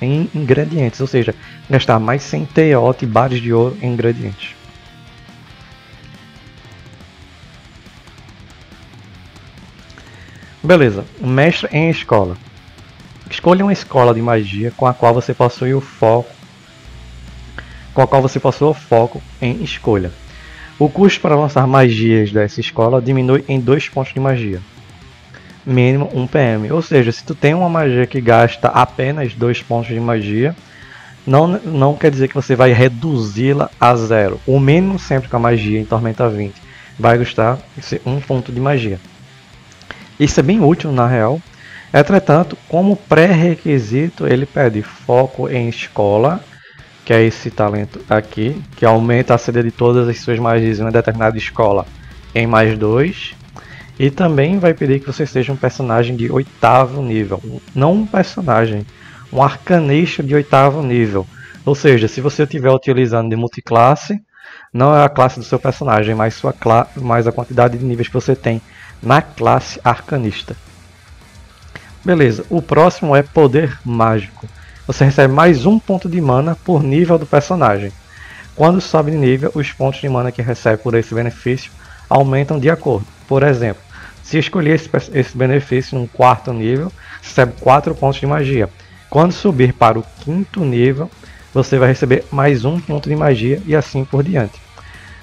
em 0.02 0.30
ingredientes, 0.36 1.00
ou 1.00 1.08
seja, 1.08 1.34
gastar 1.68 2.00
mais 2.00 2.22
100 2.22 2.46
TO 2.46 2.96
de 3.00 3.06
bares 3.08 3.42
de 3.42 3.52
ouro 3.52 3.76
em 3.82 3.92
ingredientes. 3.92 4.56
Beleza, 10.64 11.04
mestre 11.20 11.68
em 11.72 11.90
escola. 11.90 12.38
Escolha 13.30 13.66
uma 13.66 13.74
escola 13.74 14.14
de 14.14 14.22
magia 14.22 14.72
com 14.78 14.88
a 14.88 14.94
qual 14.94 15.14
você 15.14 15.34
possui 15.34 15.74
o 15.74 15.82
foco 15.82 16.34
com 17.94 18.02
a 18.02 18.08
qual 18.08 18.22
você 18.22 18.40
possui 18.40 18.68
o 18.68 18.74
foco 18.74 19.22
em 19.42 19.64
escolha. 19.64 20.12
O 20.80 20.90
custo 20.90 21.22
para 21.22 21.36
lançar 21.36 21.68
magias 21.68 22.32
dessa 22.32 22.60
escola 22.60 23.02
diminui 23.02 23.46
em 23.48 23.60
2 23.60 23.90
pontos 23.90 24.14
de 24.14 24.20
magia. 24.20 24.60
Mínimo 25.66 26.10
1 26.14 26.28
PM. 26.28 26.72
Ou 26.72 26.82
seja, 26.82 27.12
se 27.12 27.24
tu 27.24 27.36
tem 27.36 27.54
uma 27.54 27.70
magia 27.70 28.08
que 28.08 28.20
gasta 28.20 28.68
apenas 28.70 29.34
2 29.34 29.62
pontos 29.62 29.90
de 29.90 30.00
magia, 30.00 30.56
não, 31.26 31.48
não 31.48 31.94
quer 31.96 32.10
dizer 32.10 32.28
que 32.28 32.36
você 32.36 32.56
vai 32.56 32.74
reduzi-la 32.74 33.70
a 33.80 33.96
zero. 33.96 34.40
O 34.48 34.60
mínimo 34.60 34.98
sempre 34.98 35.30
com 35.30 35.38
a 35.38 35.40
magia 35.40 35.80
em 35.80 35.86
Tormenta 35.86 36.28
20 36.28 36.54
vai 37.00 37.18
gastar 37.18 37.60
1 38.06 38.20
ponto 38.22 38.52
de 38.52 38.60
magia. 38.60 39.00
Isso 40.24 40.40
é 40.40 40.44
bem 40.44 40.64
útil 40.64 40.90
na 40.94 41.06
real. 41.06 41.42
Entretanto, 41.94 42.58
como 42.70 42.96
pré-requisito, 42.96 44.26
ele 44.26 44.46
pede 44.46 44.82
foco 44.82 45.50
em 45.50 45.68
escola, 45.68 46.40
que 47.04 47.12
é 47.12 47.22
esse 47.22 47.52
talento 47.52 48.00
aqui, 48.10 48.56
que 48.78 48.86
aumenta 48.86 49.36
a 49.36 49.38
CD 49.38 49.64
de 49.64 49.72
todas 49.72 50.08
as 50.08 50.18
suas 50.20 50.40
magias 50.40 50.80
em 50.80 50.84
uma 50.84 50.94
determinada 50.94 51.38
escola 51.38 51.86
em 52.34 52.48
mais 52.48 52.78
2. 52.78 53.36
E 54.00 54.10
também 54.10 54.60
vai 54.60 54.74
pedir 54.74 55.02
que 55.02 55.08
você 55.08 55.26
seja 55.26 55.52
um 55.52 55.58
personagem 55.58 56.16
de 56.16 56.32
oitavo 56.32 57.02
nível. 57.02 57.44
Não 57.76 57.92
um 57.92 58.06
personagem, 58.06 58.86
um 59.30 59.44
arcanista 59.44 60.24
de 60.24 60.34
oitavo 60.34 60.82
nível. 60.82 61.28
Ou 61.66 61.76
seja, 61.76 62.08
se 62.08 62.22
você 62.22 62.44
estiver 62.44 62.72
utilizando 62.72 63.30
de 63.30 63.36
multiclasse, 63.36 64.22
não 64.74 64.96
é 64.96 65.04
a 65.04 65.10
classe 65.10 65.38
do 65.38 65.46
seu 65.46 65.60
personagem, 65.60 66.16
mas, 66.16 66.34
sua 66.34 66.56
mas 66.96 67.28
a 67.28 67.32
quantidade 67.34 67.78
de 67.78 67.84
níveis 67.84 68.08
que 68.08 68.14
você 68.14 68.38
tem 68.38 68.62
na 69.04 69.22
classe 69.22 69.80
arcanista. 69.84 70.56
Beleza, 72.04 72.46
o 72.50 72.62
próximo 72.62 73.16
é 73.16 73.22
poder 73.22 73.78
mágico. 73.86 74.48
Você 74.88 75.06
recebe 75.06 75.34
mais 75.34 75.66
um 75.66 75.78
ponto 75.78 76.10
de 76.10 76.20
mana 76.20 76.56
por 76.56 76.82
nível 76.82 77.18
do 77.18 77.26
personagem. 77.26 77.92
Quando 78.56 78.82
sobe 78.82 79.12
de 79.12 79.18
nível, 79.18 79.52
os 79.56 79.72
pontos 79.72 80.02
de 80.02 80.10
mana 80.10 80.32
que 80.32 80.42
recebe 80.42 80.82
por 80.82 80.94
esse 80.96 81.14
benefício 81.14 81.72
aumentam 82.10 82.60
de 82.60 82.70
acordo. 82.70 83.06
Por 83.28 83.44
exemplo, 83.44 83.82
se 84.24 84.38
escolher 84.38 84.76
esse, 84.76 84.90
esse 85.14 85.38
benefício 85.38 85.98
num 85.98 86.08
quarto 86.08 86.54
nível, 86.54 86.92
recebe 87.22 87.54
4 87.60 87.96
pontos 87.96 88.20
de 88.20 88.26
magia. 88.26 88.70
Quando 89.10 89.32
subir 89.32 89.74
para 89.74 90.00
o 90.00 90.06
quinto 90.24 90.62
nível, 90.62 91.10
você 91.54 91.78
vai 91.78 91.90
receber 91.90 92.26
mais 92.32 92.66
um 92.66 92.80
ponto 92.80 93.08
de 93.08 93.16
magia 93.16 93.62
e 93.66 93.76
assim 93.76 94.04
por 94.04 94.24
diante. 94.24 94.60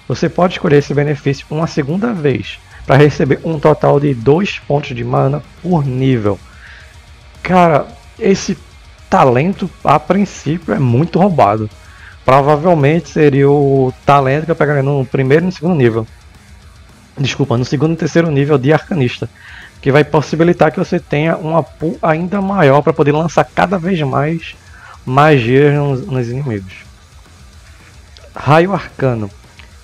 Você 0.06 0.28
pode 0.28 0.54
escolher 0.54 0.78
esse 0.78 0.94
benefício 0.94 1.46
uma 1.50 1.66
segunda 1.66 2.12
vez, 2.12 2.58
para 2.86 2.96
receber 2.96 3.40
um 3.44 3.58
total 3.58 4.00
de 4.00 4.14
2 4.14 4.60
pontos 4.60 4.94
de 4.94 5.04
mana 5.04 5.42
por 5.62 5.84
nível. 5.84 6.38
Cara, 7.42 7.86
esse 8.18 8.56
talento 9.08 9.68
a 9.82 9.98
princípio 9.98 10.74
é 10.74 10.78
muito 10.78 11.18
roubado. 11.18 11.68
Provavelmente 12.24 13.08
seria 13.08 13.50
o 13.50 13.92
talento 14.04 14.44
que 14.44 14.50
eu 14.50 14.56
pegaria 14.56 14.82
no 14.82 15.04
primeiro 15.04 15.44
e 15.44 15.46
no 15.46 15.52
segundo 15.52 15.74
nível. 15.74 16.06
Desculpa, 17.18 17.58
no 17.58 17.64
segundo 17.64 17.94
e 17.94 17.96
terceiro 17.96 18.30
nível 18.30 18.56
de 18.56 18.72
arcanista. 18.72 19.28
Que 19.82 19.90
vai 19.90 20.04
possibilitar 20.04 20.70
que 20.70 20.78
você 20.78 21.00
tenha 21.00 21.36
uma 21.36 21.62
pool 21.62 21.98
ainda 22.02 22.40
maior 22.40 22.82
para 22.82 22.92
poder 22.92 23.12
lançar 23.12 23.44
cada 23.44 23.78
vez 23.78 24.00
mais 24.02 24.54
magias 25.04 25.74
nos, 25.74 26.06
nos 26.06 26.28
inimigos. 26.28 26.84
Raio 28.34 28.72
Arcano. 28.72 29.30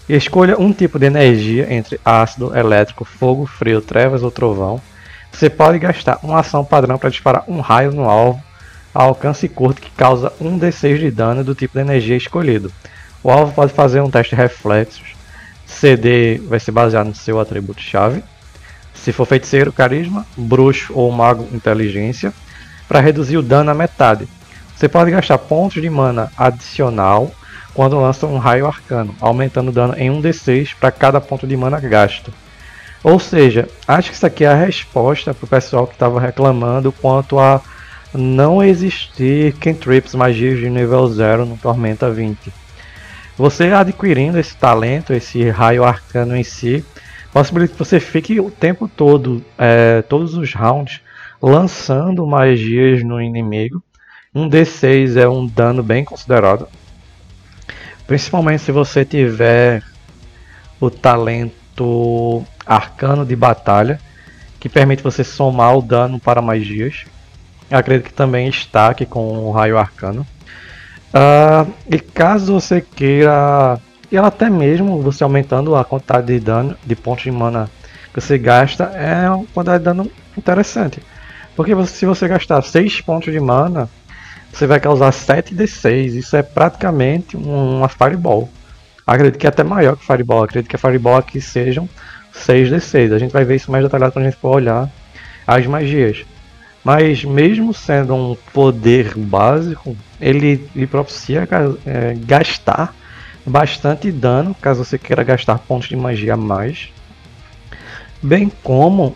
Escolha 0.09 0.59
um 0.61 0.73
tipo 0.73 1.01
de 1.01 1.07
energia 1.07 1.73
entre 1.73 2.01
ácido, 2.05 2.57
elétrico, 2.57 3.05
fogo, 3.05 3.45
frio, 3.45 3.81
trevas 3.81 4.23
ou 4.23 4.31
trovão. 4.31 4.81
Você 5.33 5.51
pode 5.51 5.81
gastar 5.81 6.21
uma 6.23 6.41
ação 6.41 6.65
padrão 6.65 6.97
para 6.97 7.11
disparar 7.11 7.45
um 7.49 7.61
raio 7.61 7.91
no 7.93 8.09
alvo 8.09 8.41
a 8.95 9.03
alcance 9.03 9.49
curto 9.49 9.83
que 9.83 9.91
causa 9.91 10.33
1d6 10.41 10.99
de 10.99 11.11
dano 11.11 11.45
do 11.45 11.55
tipo 11.55 11.75
de 11.75 11.81
energia 11.81 12.17
escolhido. 12.17 12.73
O 13.23 13.31
alvo 13.31 13.53
pode 13.53 13.73
fazer 13.73 14.01
um 14.01 14.11
teste 14.11 14.35
de 14.35 14.41
reflexos. 14.41 15.15
CD 15.67 16.39
vai 16.39 16.61
ser 16.61 16.71
baseado 16.71 17.09
no 17.09 17.15
seu 17.15 17.39
atributo-chave. 17.39 18.23
Se 18.95 19.13
for 19.13 19.27
feiticeiro, 19.27 19.73
carisma, 19.73 20.25
bruxo 20.37 20.93
ou 20.95 21.11
mago, 21.11 21.47
inteligência, 21.53 22.33
para 22.89 23.01
reduzir 23.01 23.37
o 23.37 23.43
dano 23.43 23.71
à 23.71 23.75
metade. 23.75 24.27
Você 24.75 24.89
pode 24.89 25.11
gastar 25.11 25.37
pontos 25.39 25.83
de 25.83 25.91
mana 25.91 26.31
adicional 26.37 27.31
quando 27.77 28.01
lança 28.01 28.27
um 28.27 28.39
raio 28.39 28.67
arcano, 28.67 29.15
aumentando 29.21 29.69
o 29.69 29.73
dano 29.73 29.95
em 29.99 30.11
1d6 30.11 30.75
para 30.81 30.91
cada 30.91 31.21
ponto 31.21 31.47
de 31.47 31.55
mana 31.55 31.79
gasto. 31.79 32.33
Ou 33.05 33.21
seja, 33.21 33.69
acho 33.87 34.09
que 34.09 34.17
isso 34.17 34.25
aqui 34.25 34.45
é 34.45 34.49
a 34.49 34.55
resposta 34.55 35.35
para 35.35 35.45
o 35.45 35.49
pessoal 35.49 35.87
que 35.87 35.93
estava 35.93 36.19
reclamando 36.19 36.91
quanto 36.91 37.39
a 37.39 37.61
não 38.15 38.65
existir 38.65 39.53
cantrips 39.59 40.15
magias 40.15 40.59
de 40.59 40.71
nível 40.71 41.07
0 41.07 41.45
no 41.45 41.59
Tormenta 41.59 42.11
20. 42.11 42.51
Você 43.37 43.65
adquirindo 43.67 44.39
esse 44.39 44.57
talento, 44.57 45.13
esse 45.13 45.51
raio 45.51 45.85
arcano 45.85 46.35
em 46.35 46.43
si, 46.43 46.83
possibilita 47.31 47.75
que 47.75 47.79
você 47.79 48.01
fique 48.01 48.41
o 48.41 48.51
tempo 48.51 48.89
todo, 48.89 49.45
é, 49.59 50.01
todos 50.01 50.35
os 50.35 50.55
rounds, 50.55 51.03
lançando 51.43 52.27
magias 52.27 53.05
no 53.05 53.21
inimigo. 53.21 53.83
Um 54.35 54.49
D6 54.49 55.17
é 55.17 55.29
um 55.29 55.47
dano 55.47 55.83
bem 55.83 56.07
considerado, 56.07 56.67
Principalmente 58.07 58.63
se 58.63 58.73
você 58.73 59.05
tiver 59.05 59.83
o 60.81 60.91
talento 60.91 62.45
arcano 62.65 63.25
de 63.25 63.35
batalha, 63.35 63.99
que 64.61 64.69
permite 64.69 65.03
você 65.03 65.25
somar 65.25 65.77
o 65.77 65.83
dano 65.83 66.19
para 66.19 66.43
magias. 66.43 67.05
Eu 67.71 67.79
acredito 67.79 68.09
que 68.09 68.15
também 68.15 68.49
está 68.49 68.89
aqui 68.89 69.05
com 69.05 69.47
o 69.47 69.51
raio 69.51 69.79
arcano. 69.79 70.27
Uh, 71.09 71.73
e 71.91 71.99
caso 71.99 72.55
você 72.55 72.81
queira, 72.81 73.81
e 74.11 74.17
até 74.17 74.51
mesmo 74.51 75.01
você 75.03 75.25
aumentando 75.25 75.75
a 75.75 75.85
quantidade 75.85 76.27
de 76.27 76.39
dano, 76.39 76.77
de 76.85 76.95
pontos 76.95 77.25
de 77.25 77.31
mana 77.31 77.71
que 78.13 78.21
você 78.21 78.39
gasta, 78.39 78.85
é 78.85 79.29
uma 79.29 79.47
quantidade 79.47 79.79
de 79.79 79.85
dano 79.85 80.11
interessante. 80.37 81.01
Porque 81.55 81.75
se 81.87 82.05
você 82.05 82.29
gastar 82.29 82.63
6 82.63 83.01
pontos 83.01 83.33
de 83.33 83.41
mana, 83.41 83.89
você 84.57 84.67
vai 84.67 84.81
causar 84.81 85.11
7d6. 85.11 86.15
Isso 86.15 86.35
é 86.35 86.43
praticamente 86.43 87.37
uma 87.37 87.89
Fireball. 87.89 88.49
Acredito 89.07 89.39
que 89.39 89.47
é 89.47 89.51
até 89.51 89.63
maior 89.63 89.97
que 89.97 90.07
Fireball. 90.07 90.45
Acredito 90.45 90.71
que 90.71 90.77
a 90.77 90.79
Fireball 90.79 91.17
aqui 91.17 91.43
sejam 91.43 91.87
6d6. 92.35 93.13
A 93.13 93.19
gente 93.19 93.33
vai 93.33 93.45
ver 93.45 93.57
isso 93.57 93.71
mais 93.71 93.85
detalhado 93.85 94.13
quando 94.13 94.25
a 94.25 94.31
gente 94.31 94.41
for 94.41 94.57
olhar 94.57 94.91
as 95.47 95.67
magias. 95.67 96.25
Mas 96.83 97.23
mesmo 97.23 97.75
sendo 97.75 98.15
um 98.15 98.37
poder 98.55 99.15
básico, 99.15 99.95
ele 100.19 100.69
lhe 100.75 100.87
propicia 100.87 101.47
é, 101.85 102.15
gastar 102.17 102.95
bastante 103.45 104.11
dano, 104.11 104.55
caso 104.55 104.85
você 104.85 104.97
queira 104.97 105.23
gastar 105.23 105.59
pontos 105.59 105.89
de 105.89 105.97
magia 105.97 106.35
a 106.35 106.37
mais. 106.37 106.89
Bem 108.23 108.51
como 108.63 109.15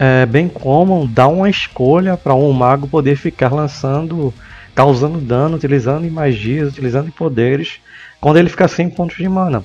é, 0.00 0.24
bem 0.24 0.48
como 0.48 1.06
dar 1.06 1.28
uma 1.28 1.50
escolha 1.50 2.16
para 2.16 2.34
um 2.34 2.50
mago 2.52 2.88
poder 2.88 3.16
ficar 3.16 3.52
lançando, 3.52 4.32
causando 4.74 5.20
dano, 5.20 5.56
utilizando 5.56 6.10
magias, 6.10 6.72
utilizando 6.72 7.12
poderes, 7.12 7.80
quando 8.18 8.38
ele 8.38 8.48
ficar 8.48 8.68
sem 8.68 8.88
pontos 8.88 9.18
de 9.18 9.28
mana. 9.28 9.62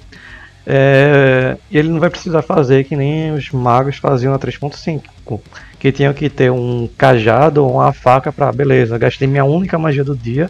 É, 0.67 1.55
ele 1.71 1.87
não 1.87 2.01
vai 2.01 2.09
precisar 2.09 2.41
fazer 2.41 2.83
que 2.83 2.97
nem 2.97 3.31
os 3.31 3.49
magos 3.51 3.95
faziam 3.95 4.33
na 4.33 4.39
3.5, 4.39 5.03
que 5.25 5.39
que 5.79 5.91
tinham 5.91 6.13
que 6.13 6.29
ter 6.29 6.51
um 6.51 6.89
cajado 6.97 7.63
ou 7.63 7.75
uma 7.75 7.93
faca 7.93 8.29
para 8.29 8.51
beleza, 8.51 8.97
gastei 8.97 9.27
minha 9.29 9.45
única 9.45 9.79
magia 9.79 10.03
do 10.03 10.17
dia. 10.17 10.49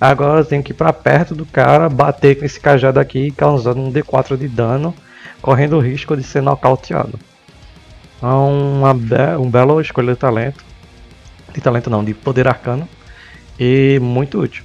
Agora 0.00 0.40
eu 0.40 0.44
tenho 0.44 0.62
que 0.62 0.70
ir 0.70 0.74
para 0.74 0.92
perto 0.92 1.34
do 1.34 1.46
cara, 1.46 1.88
bater 1.88 2.38
com 2.38 2.44
esse 2.44 2.60
cajado 2.60 3.00
aqui, 3.00 3.32
causando 3.32 3.80
um 3.80 3.92
D4 3.92 4.36
de 4.36 4.46
dano, 4.46 4.94
correndo 5.42 5.78
o 5.78 5.80
risco 5.80 6.16
de 6.16 6.22
ser 6.22 6.42
nocauteado. 6.42 7.18
Então, 8.16 8.78
uma 8.78 8.94
be 8.94 9.36
um 9.38 9.50
belo 9.50 9.80
escolha 9.80 10.14
de 10.14 10.18
talento. 10.18 10.64
De 11.52 11.60
talento 11.60 11.90
não, 11.90 12.04
de 12.04 12.14
poder 12.14 12.48
arcano. 12.48 12.88
E 13.58 13.98
muito 14.00 14.40
útil. 14.40 14.64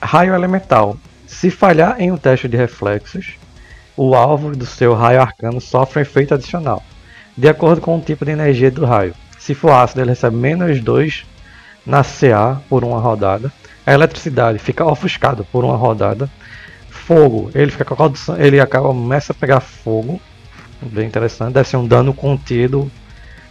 Raio 0.00 0.34
elemental. 0.34 0.96
Se 1.26 1.50
falhar 1.50 2.00
em 2.00 2.12
um 2.12 2.16
teste 2.16 2.48
de 2.48 2.56
reflexos, 2.56 3.34
o 3.96 4.14
alvo 4.14 4.54
do 4.54 4.66
seu 4.66 4.94
raio 4.94 5.20
arcano 5.20 5.60
sofre 5.60 5.98
um 5.98 6.02
efeito 6.02 6.34
adicional 6.34 6.82
de 7.36 7.48
acordo 7.48 7.80
com 7.80 7.96
o 7.96 8.00
tipo 8.00 8.24
de 8.24 8.30
energia 8.30 8.70
do 8.70 8.84
raio. 8.84 9.14
Se 9.38 9.54
for 9.54 9.72
ácido, 9.72 10.00
ele 10.00 10.10
recebe 10.10 10.36
menos 10.36 10.80
2 10.80 11.26
na 11.84 12.02
CA 12.02 12.60
por 12.68 12.82
uma 12.82 12.98
rodada. 12.98 13.52
A 13.84 13.92
eletricidade 13.92 14.58
fica 14.58 14.84
ofuscado 14.84 15.44
por 15.52 15.64
uma 15.64 15.76
rodada. 15.76 16.30
Fogo, 16.88 17.50
ele 17.54 17.70
fica 17.70 17.86
ele 18.38 18.58
acaba 18.58 18.88
começa 18.88 19.32
a 19.32 19.34
pegar 19.34 19.60
fogo. 19.60 20.20
Bem 20.82 21.06
interessante, 21.06 21.54
deve 21.54 21.68
ser 21.68 21.76
um 21.76 21.86
dano 21.86 22.12
contido 22.12 22.90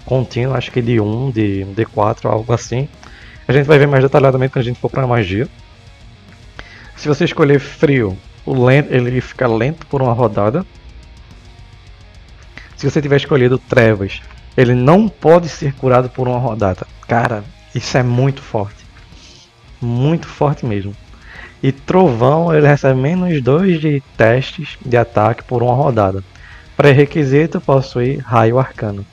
contínuo, 0.06 0.54
acho 0.54 0.72
que 0.72 0.84
de 0.84 1.00
1, 1.00 1.32
de 1.32 1.66
D4, 1.76 2.26
algo 2.26 2.54
assim. 2.54 2.88
A 3.48 3.52
gente 3.52 3.66
vai 3.66 3.80
ver 3.80 3.88
mais 3.88 4.04
detalhadamente 4.04 4.54
quando 4.54 4.62
a 4.62 4.66
gente 4.66 4.80
for 4.80 4.90
para 4.90 5.08
magia. 5.08 5.48
Se 6.96 7.08
você 7.08 7.26
escolher 7.26 7.60
frio, 7.60 8.16
lento, 8.46 8.94
ele 8.94 9.20
fica 9.20 9.48
lento 9.48 9.88
por 9.88 10.04
uma 10.04 10.14
rodada 10.14 10.64
se 12.76 12.92
você 12.92 13.02
tiver 13.02 13.16
escolhido 13.16 13.58
Trevas, 13.58 14.22
ele 14.56 14.76
não 14.76 15.08
pode 15.08 15.48
ser 15.48 15.74
curado 15.74 16.10
por 16.10 16.28
uma 16.28 16.38
rodada. 16.38 16.86
Cara, 17.08 17.44
isso 17.74 17.98
é 17.98 18.04
muito 18.04 18.42
forte. 18.42 18.86
Muito 19.82 20.28
forte 20.28 20.66
mesmo. 20.66 20.96
E 21.64 21.72
Trovão, 21.72 22.54
ele 22.54 22.68
recebe 22.68 23.00
menos 23.00 23.42
2 23.42 23.80
de 23.80 24.04
testes 24.18 24.78
de 24.86 24.98
ataque 24.98 25.44
por 25.44 25.64
uma 25.64 25.74
rodada. 25.74 26.24
Pré-requisito 26.76 27.62
possui 27.62 28.18
Raio 28.18 28.60
Arcano. 28.60 29.06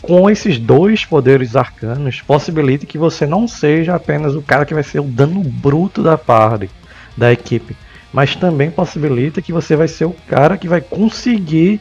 Com 0.00 0.30
esses 0.30 0.58
dois 0.58 1.04
poderes 1.04 1.56
arcanos, 1.56 2.22
possibilita 2.22 2.86
que 2.86 2.96
você 2.96 3.26
não 3.26 3.48
seja 3.48 3.94
apenas 3.94 4.34
o 4.34 4.42
cara 4.42 4.64
que 4.64 4.72
vai 4.72 4.82
ser 4.82 5.00
o 5.00 5.04
dano 5.04 5.42
bruto 5.42 6.02
da 6.02 6.16
party, 6.16 6.70
da 7.16 7.32
equipe, 7.32 7.76
mas 8.12 8.36
também 8.36 8.70
possibilita 8.70 9.42
que 9.42 9.52
você 9.52 9.74
vai 9.74 9.88
ser 9.88 10.04
o 10.04 10.16
cara 10.28 10.56
que 10.56 10.68
vai 10.68 10.80
conseguir 10.80 11.80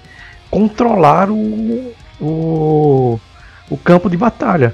controlar 0.50 1.30
o, 1.30 1.94
o, 2.20 3.20
o 3.70 3.78
campo 3.78 4.10
de 4.10 4.18
batalha. 4.18 4.74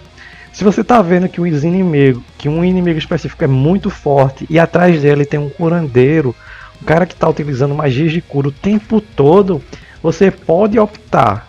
Se 0.53 0.63
você 0.63 0.81
está 0.81 1.01
vendo 1.01 1.27
que 1.27 1.41
um 1.41 1.47
inimigo, 1.47 2.23
que 2.37 2.47
um 2.47 2.63
inimigo 2.63 2.97
específico 2.97 3.43
é 3.43 3.47
muito 3.47 3.89
forte 3.89 4.45
e 4.49 4.57
atrás 4.57 5.01
dele 5.01 5.25
tem 5.25 5.39
um 5.39 5.49
curandeiro, 5.49 6.35
um 6.81 6.85
cara 6.85 7.05
que 7.05 7.13
está 7.13 7.27
utilizando 7.27 7.75
magias 7.75 8.11
de 8.11 8.21
cura 8.21 8.47
o 8.47 8.51
tempo 8.51 9.01
todo, 9.01 9.61
você 10.03 10.29
pode 10.29 10.77
optar 10.77 11.47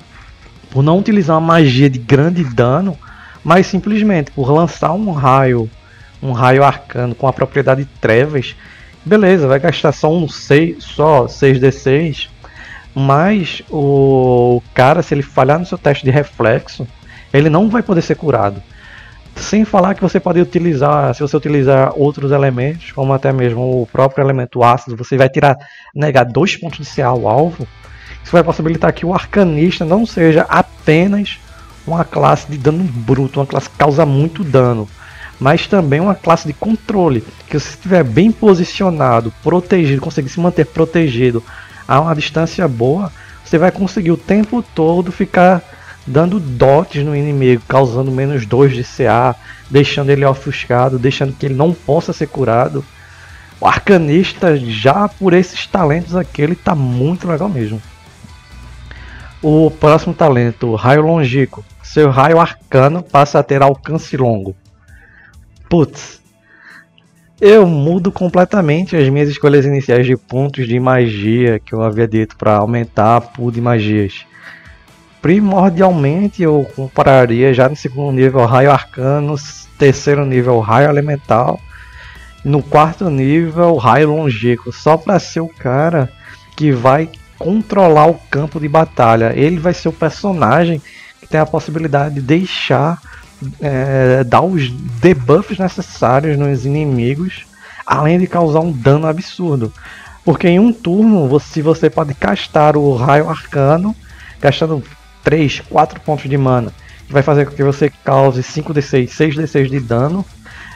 por 0.71 0.83
não 0.83 0.99
utilizar 0.99 1.37
uma 1.37 1.55
magia 1.55 1.91
de 1.91 1.99
grande 1.99 2.45
dano, 2.45 2.97
mas 3.43 3.67
simplesmente 3.67 4.31
por 4.31 4.51
lançar 4.51 4.93
um 4.93 5.11
raio, 5.11 5.69
um 6.23 6.33
raio 6.33 6.63
arcano 6.63 7.15
com 7.15 7.27
a 7.27 7.33
propriedade 7.33 7.85
trevas, 8.01 8.55
beleza, 9.05 9.49
vai 9.49 9.59
gastar 9.59 9.93
só 9.93 10.11
um 10.13 10.29
6, 10.29 10.83
só 10.83 11.27
6d6, 11.27 12.29
mas 12.95 13.61
o 13.69 14.63
cara, 14.73 15.03
se 15.03 15.13
ele 15.13 15.23
falhar 15.23 15.59
no 15.59 15.67
seu 15.67 15.77
teste 15.77 16.05
de 16.05 16.11
reflexo, 16.13 16.87
ele 17.33 17.51
não 17.51 17.69
vai 17.69 17.83
poder 17.83 18.03
ser 18.03 18.15
curado. 18.15 18.63
Sem 19.35 19.65
falar 19.65 19.95
que 19.95 20.01
você 20.01 20.21
pode 20.21 20.41
utilizar, 20.41 21.13
se 21.13 21.21
você 21.21 21.37
utilizar 21.37 21.93
outros 21.97 22.31
elementos, 22.31 22.93
como 22.93 23.13
até 23.13 23.33
mesmo 23.33 23.83
o 23.83 23.87
próprio 23.87 24.23
elemento 24.23 24.63
ácido, 24.63 24.97
você 24.97 25.17
vai 25.17 25.29
tirar, 25.29 25.59
negar 25.93 26.25
dois 26.25 26.57
pontos 26.57 26.87
de 26.87 26.95
CA 26.95 27.07
ao 27.09 27.29
alvo. 27.29 27.67
Isso 28.25 28.33
vai 28.33 28.43
possibilitar 28.43 28.93
que 28.93 29.05
o 29.05 29.15
arcanista 29.15 29.85
não 29.85 30.07
seja 30.07 30.47
apenas 30.49 31.39
uma 31.87 32.05
classe 32.05 32.51
de 32.51 32.57
dano 32.57 32.83
bruto, 32.83 33.39
uma 33.39 33.47
classe 33.47 33.69
que 33.69 33.77
causa 33.77 34.07
muito 34.07 34.43
dano, 34.43 34.89
mas 35.39 35.67
também 35.67 36.01
uma 36.01 36.15
classe 36.15 36.47
de 36.47 36.55
controle, 36.55 37.23
que 37.47 37.61
se 37.61 37.71
estiver 37.71 38.03
bem 38.03 38.33
posicionado, 38.33 39.33
protegido, 39.43 40.01
conseguir 40.01 40.31
se 40.31 40.41
manter 40.41 40.65
protegido 40.65 41.43
a 41.87 42.01
uma 42.01 42.15
distância 42.15 42.67
boa, 42.67 43.13
você 43.45 43.59
vai 43.59 43.71
conseguir 43.71 44.11
o 44.11 44.17
tempo 44.17 44.65
todo 44.75 45.13
ficar 45.13 45.63
dando 46.07 46.41
dotes 46.41 47.05
no 47.05 47.15
inimigo, 47.15 47.63
causando 47.69 48.11
menos 48.11 48.47
2 48.47 48.73
de 48.73 48.85
CA, 48.85 49.37
deixando 49.71 50.11
ele 50.11 50.25
ofuscado, 50.25 50.99
deixando 50.99 51.35
que 51.35 51.47
ele 51.47 51.55
não 51.55 51.73
possa 51.73 52.13
ser 52.13 52.27
curado. 52.29 52.85
O 53.61 53.67
arcanista, 53.67 54.57
já 54.57 55.09
por 55.09 55.33
esses 55.33 55.67
talentos 55.67 56.17
aqui, 56.17 56.43
ele 56.43 56.55
tá 56.55 56.75
muito 56.75 57.29
legal 57.29 57.49
mesmo. 57.49 57.81
O 59.47 59.71
próximo 59.71 60.15
talento, 60.15 60.75
Raio 60.75 61.03
Longico. 61.03 61.63
Seu 61.83 62.09
raio 62.09 62.41
arcano 62.41 63.03
passa 63.03 63.39
a 63.39 63.43
ter 63.43 63.61
alcance 63.61 64.17
longo. 64.17 64.57
Putz, 65.69 66.23
eu 67.39 67.67
mudo 67.67 68.11
completamente 68.11 68.97
as 68.97 69.07
minhas 69.11 69.29
escolhas 69.29 69.67
iniciais 69.67 70.07
de 70.07 70.17
pontos 70.17 70.67
de 70.67 70.81
magia 70.81 71.59
que 71.59 71.75
eu 71.75 71.83
havia 71.83 72.09
dito 72.09 72.39
para 72.39 72.57
aumentar 72.57 73.17
a 73.17 73.21
pool 73.21 73.51
de 73.51 73.61
magias. 73.61 74.25
Primordialmente 75.21 76.43
eu 76.43 76.67
compararia 76.75 77.53
já 77.53 77.69
no 77.69 77.77
segundo 77.77 78.13
nível 78.13 78.47
raio 78.47 78.71
arcano, 78.71 79.35
terceiro 79.79 80.25
nível 80.25 80.59
raio 80.61 80.89
elemental, 80.89 81.61
no 82.43 82.63
quarto 82.63 83.11
nível 83.11 83.77
raio 83.77 84.09
longínquo, 84.09 84.73
só 84.73 84.97
para 84.97 85.19
ser 85.19 85.41
o 85.41 85.49
cara 85.49 86.11
que 86.57 86.73
vai 86.73 87.11
controlar 87.39 88.07
o 88.07 88.21
campo 88.31 88.61
de 88.61 88.69
batalha. 88.69 89.33
Ele 89.35 89.59
vai 89.59 89.75
ser 89.75 89.89
o 89.89 89.93
personagem 89.93 90.81
que 91.21 91.27
tem 91.27 91.41
a 91.41 91.47
possibilidade 91.47 92.17
de 92.17 92.21
deixar 92.21 93.01
é, 93.61 94.25
dar 94.25 94.43
os 94.43 94.71
debuffs 94.71 95.59
necessários 95.59 96.39
nos 96.39 96.65
inimigos, 96.65 97.45
além 97.87 98.19
de 98.19 98.27
causar 98.27 98.61
um 98.61 98.73
dano 98.73 99.07
absurdo. 99.07 99.73
Porque 100.25 100.49
em 100.49 100.59
um 100.59 100.73
turno, 100.73 101.29
você, 101.29 101.61
você 101.61 101.91
pode 101.91 102.15
castar 102.15 102.77
o 102.77 102.95
raio 102.97 103.29
arcano, 103.29 103.95
gastando 104.41 104.83
3, 105.23 105.61
4 105.61 106.01
pontos 106.01 106.29
de 106.29 106.37
mana, 106.39 106.73
que 107.07 107.13
vai 107.13 107.23
fazer 107.23 107.45
com 107.45 107.55
que 107.55 107.63
você 107.63 107.91
cause 108.03 108.43
5d6, 108.43 109.09
6d6 109.09 109.69
de 109.69 109.81
dano. 109.81 110.25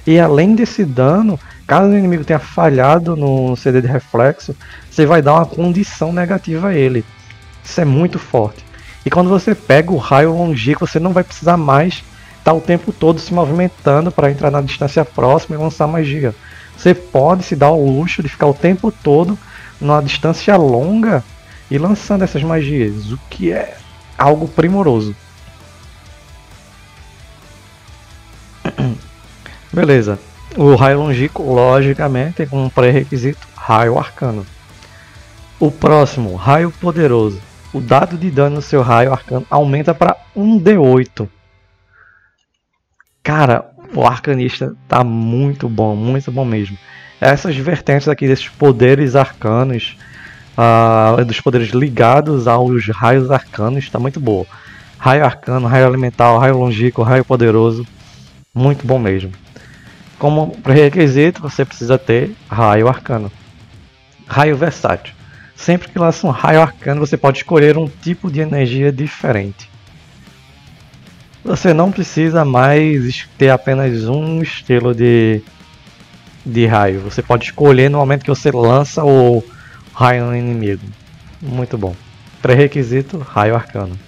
E 0.07 0.19
além 0.19 0.55
desse 0.55 0.85
dano, 0.85 1.39
caso 1.69 1.91
o 1.91 1.99
inimigo 1.99 2.25
tenha 2.25 2.41
falhado 2.41 3.15
no 3.15 3.55
CD 3.55 3.83
de 3.83 3.87
reflexo, 3.87 4.57
você 4.91 5.07
vai 5.07 5.23
dar 5.23 5.35
uma 5.35 5.47
condição 5.47 6.13
negativa 6.13 6.69
a 6.69 6.75
ele. 6.75 7.05
Isso 7.63 7.81
é 7.81 7.85
muito 7.85 8.19
forte. 8.19 8.65
E 9.07 9.11
quando 9.11 9.29
você 9.29 9.55
pega 9.55 9.93
o 9.93 9.97
raio 9.97 10.33
longínquo, 10.33 10.87
você 10.87 10.99
não 10.99 11.13
vai 11.13 11.23
precisar 11.23 11.57
mais 11.57 12.03
está 12.49 12.53
o 12.55 12.61
tempo 12.63 12.93
todo 12.93 13.21
se 13.21 13.35
movimentando 13.35 14.11
para 14.11 14.31
entrar 14.31 14.51
na 14.51 14.63
distância 14.63 15.05
próxima 15.05 15.55
e 15.55 15.59
lançar 15.59 15.87
magia. 15.87 16.35
Você 16.75 16.95
pode 16.95 17.45
se 17.45 17.55
dar 17.55 17.71
o 17.71 17.85
luxo 17.85 18.23
de 18.23 18.29
ficar 18.29 18.47
o 18.47 18.55
tempo 18.55 18.91
todo 18.91 19.39
numa 19.79 20.03
distância 20.03 20.57
longa 20.57 21.23
e 21.71 21.77
lançando 21.77 22.25
essas 22.25 22.43
magias, 22.43 23.13
o 23.13 23.19
que 23.29 23.53
é 23.53 23.77
algo 24.17 24.49
primoroso. 24.49 25.15
Beleza. 29.71 30.19
O 30.59 30.75
raio 30.75 30.99
longínquo, 30.99 31.41
logicamente, 31.55 32.45
com 32.45 32.65
um 32.65 32.69
pré-requisito 32.69 33.47
raio 33.55 33.97
arcano. 33.97 34.45
O 35.61 35.71
próximo, 35.71 36.35
raio 36.35 36.73
poderoso. 36.73 37.41
O 37.73 37.81
dado 37.81 38.19
de 38.19 38.29
dano 38.29 38.57
no 38.57 38.63
seu 38.63 38.83
raio 38.83 39.13
arcano 39.13 39.47
aumenta 39.49 39.95
para 39.95 40.17
1d8. 40.37 41.29
Cara, 43.23 43.71
o 43.95 44.05
Arcanista 44.05 44.75
tá 44.89 45.05
muito 45.05 45.69
bom, 45.69 45.95
muito 45.95 46.33
bom 46.33 46.45
mesmo. 46.45 46.77
Essas 47.21 47.57
vertentes 47.57 48.09
aqui 48.09 48.27
desses 48.27 48.49
poderes 48.49 49.15
arcanos, 49.15 49.97
uh, 50.57 51.25
dos 51.25 51.41
poderes 51.41 51.69
ligados 51.69 52.49
aos 52.49 52.89
raios 52.89 53.31
arcanos, 53.31 53.85
está 53.85 54.01
muito 54.01 54.19
boa. 54.19 54.45
Raio 54.99 55.25
arcano, 55.25 55.69
raio 55.69 55.87
elemental, 55.87 56.37
raio 56.37 56.59
longínquo, 56.59 57.05
raio 57.05 57.25
poderoso, 57.25 57.87
muito 58.53 58.85
bom 58.85 58.99
mesmo. 58.99 59.31
Como 60.19 60.51
pré-requisito, 60.63 61.41
você 61.41 61.65
precisa 61.65 61.97
ter 61.97 62.35
raio 62.49 62.89
arcano. 62.89 63.31
Raio 64.27 64.57
versátil. 64.57 65.15
Sempre 65.55 65.89
que 65.89 65.99
lança 65.99 66.27
um 66.27 66.31
raio 66.31 66.61
arcano, 66.61 67.01
você 67.01 67.17
pode 67.17 67.39
escolher 67.39 67.77
um 67.77 67.89
tipo 67.89 68.31
de 68.31 68.41
energia 68.41 68.93
diferente. 68.93 69.69
Você 71.45 71.73
não 71.73 71.91
precisa 71.91 72.45
mais 72.45 73.27
ter 73.39 73.51
apenas 73.51 74.05
um 74.05 74.43
estilo 74.43 74.95
de, 74.95 75.41
de 76.45 76.67
raio. 76.67 77.01
Você 77.01 77.23
pode 77.23 77.47
escolher 77.47 77.89
no 77.89 77.99
momento 77.99 78.25
que 78.25 78.31
você 78.31 78.51
lança 78.51 79.05
o 79.05 79.43
raio 79.95 80.27
no 80.27 80.37
inimigo. 80.37 80.85
Muito 81.41 81.79
bom. 81.79 81.95
Pré-requisito: 82.43 83.19
raio 83.19 83.55
arcano. 83.55 83.99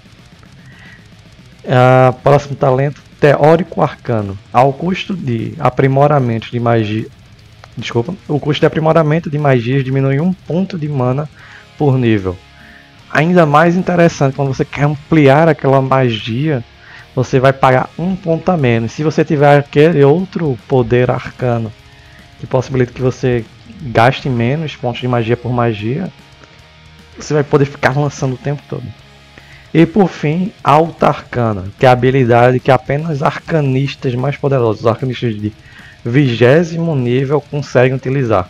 Uh, 1.65 2.13
próximo 2.23 2.57
talento, 2.57 3.01
teórico 3.21 3.83
arcano. 3.83 4.37
Ao 4.53 4.73
custo 4.73 5.15
de 5.15 5.55
aprimoramento 5.59 6.51
de 6.51 6.59
magia. 6.59 7.07
Desculpa. 7.77 8.15
O 8.27 8.41
custo 8.41 8.61
de 8.61 8.67
aprimoramento 8.67 9.31
de 9.31 9.39
magias 9.39 9.85
diminui 9.85 10.19
um 10.19 10.33
ponto 10.33 10.79
de 10.79 10.89
mana 10.89 11.29
por 11.79 11.97
nível. 11.99 12.37
Ainda 13.13 13.45
mais 13.45 13.77
interessante 13.77 14.35
quando 14.35 14.55
você 14.55 14.65
quer 14.65 14.85
ampliar 14.85 15.49
aquela 15.49 15.81
magia, 15.83 16.65
você 17.15 17.41
vai 17.41 17.53
pagar 17.53 17.91
um 17.99 18.17
ponto 18.17 18.49
a 18.51 18.57
menos. 18.57 18.93
Se 18.93 19.03
você 19.03 19.25
tiver 19.25 19.59
aquele 19.59 20.03
outro 20.03 20.59
poder 20.69 21.11
arcano 21.11 21.73
que 22.39 22.47
possibilita 22.47 22.93
que 22.93 23.03
você 23.03 23.45
gaste 23.83 24.29
menos 24.29 24.77
pontos 24.77 25.01
de 25.01 25.09
magia 25.09 25.37
por 25.37 25.53
magia, 25.53 26.11
você 27.19 27.35
vai 27.35 27.43
poder 27.43 27.67
ficar 27.67 27.97
lançando 27.97 28.35
o 28.35 28.39
tempo 28.39 28.63
todo. 28.69 28.85
E 29.73 29.87
por 29.87 30.09
fim, 30.09 30.53
Alta 30.65 31.07
Arcana, 31.07 31.67
que 31.79 31.87
é 31.87 31.89
a 31.89 31.93
habilidade 31.93 32.59
que 32.59 32.73
apenas 32.73 33.23
arcanistas 33.23 34.15
mais 34.17 34.37
poderosos, 34.37 34.85
arcanistas 34.85 35.41
de 35.41 35.53
vigésimo 36.05 36.97
nível, 36.97 37.41
conseguem 37.41 37.97
utilizar. 37.97 38.49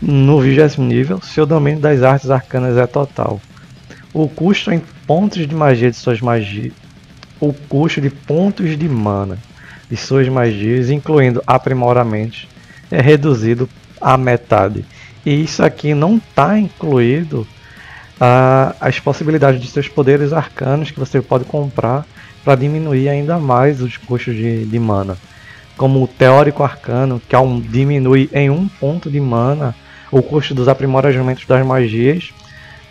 No 0.00 0.40
vigésimo 0.40 0.86
nível, 0.86 1.20
seu 1.20 1.44
domínio 1.44 1.80
das 1.80 2.02
artes 2.02 2.30
arcanas 2.30 2.78
é 2.78 2.86
total. 2.86 3.38
O 4.14 4.28
custo 4.28 4.72
em 4.72 4.80
pontos 5.06 5.46
de 5.46 5.54
magia 5.54 5.90
de 5.90 5.96
suas 5.96 6.22
magias, 6.22 6.72
o 7.38 7.52
custo 7.52 8.00
de 8.00 8.08
pontos 8.08 8.78
de 8.78 8.88
mana 8.88 9.38
de 9.90 9.96
suas 9.96 10.28
magias, 10.28 10.88
incluindo 10.88 11.42
aprimoramentos, 11.46 12.48
é 12.90 13.00
reduzido 13.00 13.68
à 14.00 14.16
metade. 14.16 14.84
E 15.26 15.42
isso 15.42 15.62
aqui 15.62 15.92
não 15.92 16.16
está 16.16 16.58
incluído 16.58 17.46
uh, 18.20 18.74
as 18.80 18.98
possibilidades 18.98 19.60
de 19.60 19.68
seus 19.68 19.88
poderes 19.88 20.32
arcanos 20.32 20.90
que 20.90 20.98
você 20.98 21.20
pode 21.20 21.44
comprar 21.44 22.06
para 22.44 22.54
diminuir 22.54 23.08
ainda 23.08 23.38
mais 23.38 23.80
os 23.80 23.96
custos 23.96 24.34
de, 24.34 24.64
de 24.64 24.78
mana. 24.78 25.16
Como 25.76 26.02
o 26.02 26.08
Teórico 26.08 26.62
Arcano, 26.62 27.20
que 27.20 27.36
diminui 27.68 28.28
em 28.32 28.50
um 28.50 28.66
ponto 28.68 29.10
de 29.10 29.20
mana 29.20 29.74
o 30.10 30.22
custo 30.22 30.54
dos 30.54 30.68
aprimoramentos 30.68 31.44
das 31.46 31.64
magias, 31.64 32.32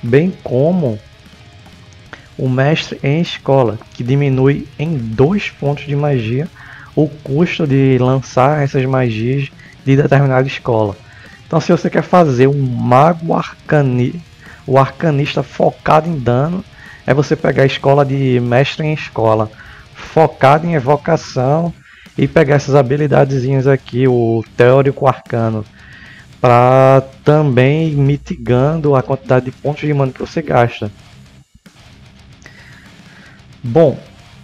bem 0.01 0.31
como 0.43 0.99
o 2.37 2.47
Mestre 2.47 2.99
em 3.03 3.19
Escola, 3.19 3.79
que 3.93 4.03
diminui 4.03 4.67
em 4.77 4.95
dois 4.95 5.49
pontos 5.49 5.85
de 5.85 5.95
magia 5.95 6.47
o 6.95 7.07
custo 7.07 7.67
de 7.67 7.97
lançar 7.99 8.63
essas 8.63 8.85
magias 8.85 9.49
de 9.85 9.95
determinada 9.95 10.47
escola. 10.47 10.95
Então, 11.45 11.59
se 11.59 11.71
você 11.71 11.89
quer 11.89 12.03
fazer 12.03 12.47
um 12.47 12.61
mago 12.61 13.33
arcani, 13.33 14.21
o 14.67 14.77
arcanista 14.77 15.41
focado 15.41 16.09
em 16.09 16.19
dano, 16.19 16.63
é 17.05 17.13
você 17.13 17.35
pegar 17.35 17.63
a 17.63 17.67
escola 17.67 18.05
de 18.05 18.39
mestre 18.41 18.85
em 18.85 18.93
escola, 18.93 19.49
focado 19.95 20.67
em 20.67 20.73
evocação 20.73 21.73
e 22.17 22.27
pegar 22.27 22.55
essas 22.55 22.75
habilidadezinhas 22.75 23.65
aqui, 23.65 24.07
o 24.07 24.43
teórico 24.57 25.07
arcano, 25.07 25.63
para 26.41 27.01
também 27.23 27.91
mitigando 27.91 28.95
a 28.95 29.01
quantidade 29.01 29.45
de 29.45 29.51
pontos 29.51 29.87
de 29.87 29.93
mana 29.93 30.11
que 30.11 30.19
você 30.19 30.41
gasta. 30.41 30.91
Bom, 33.63 33.97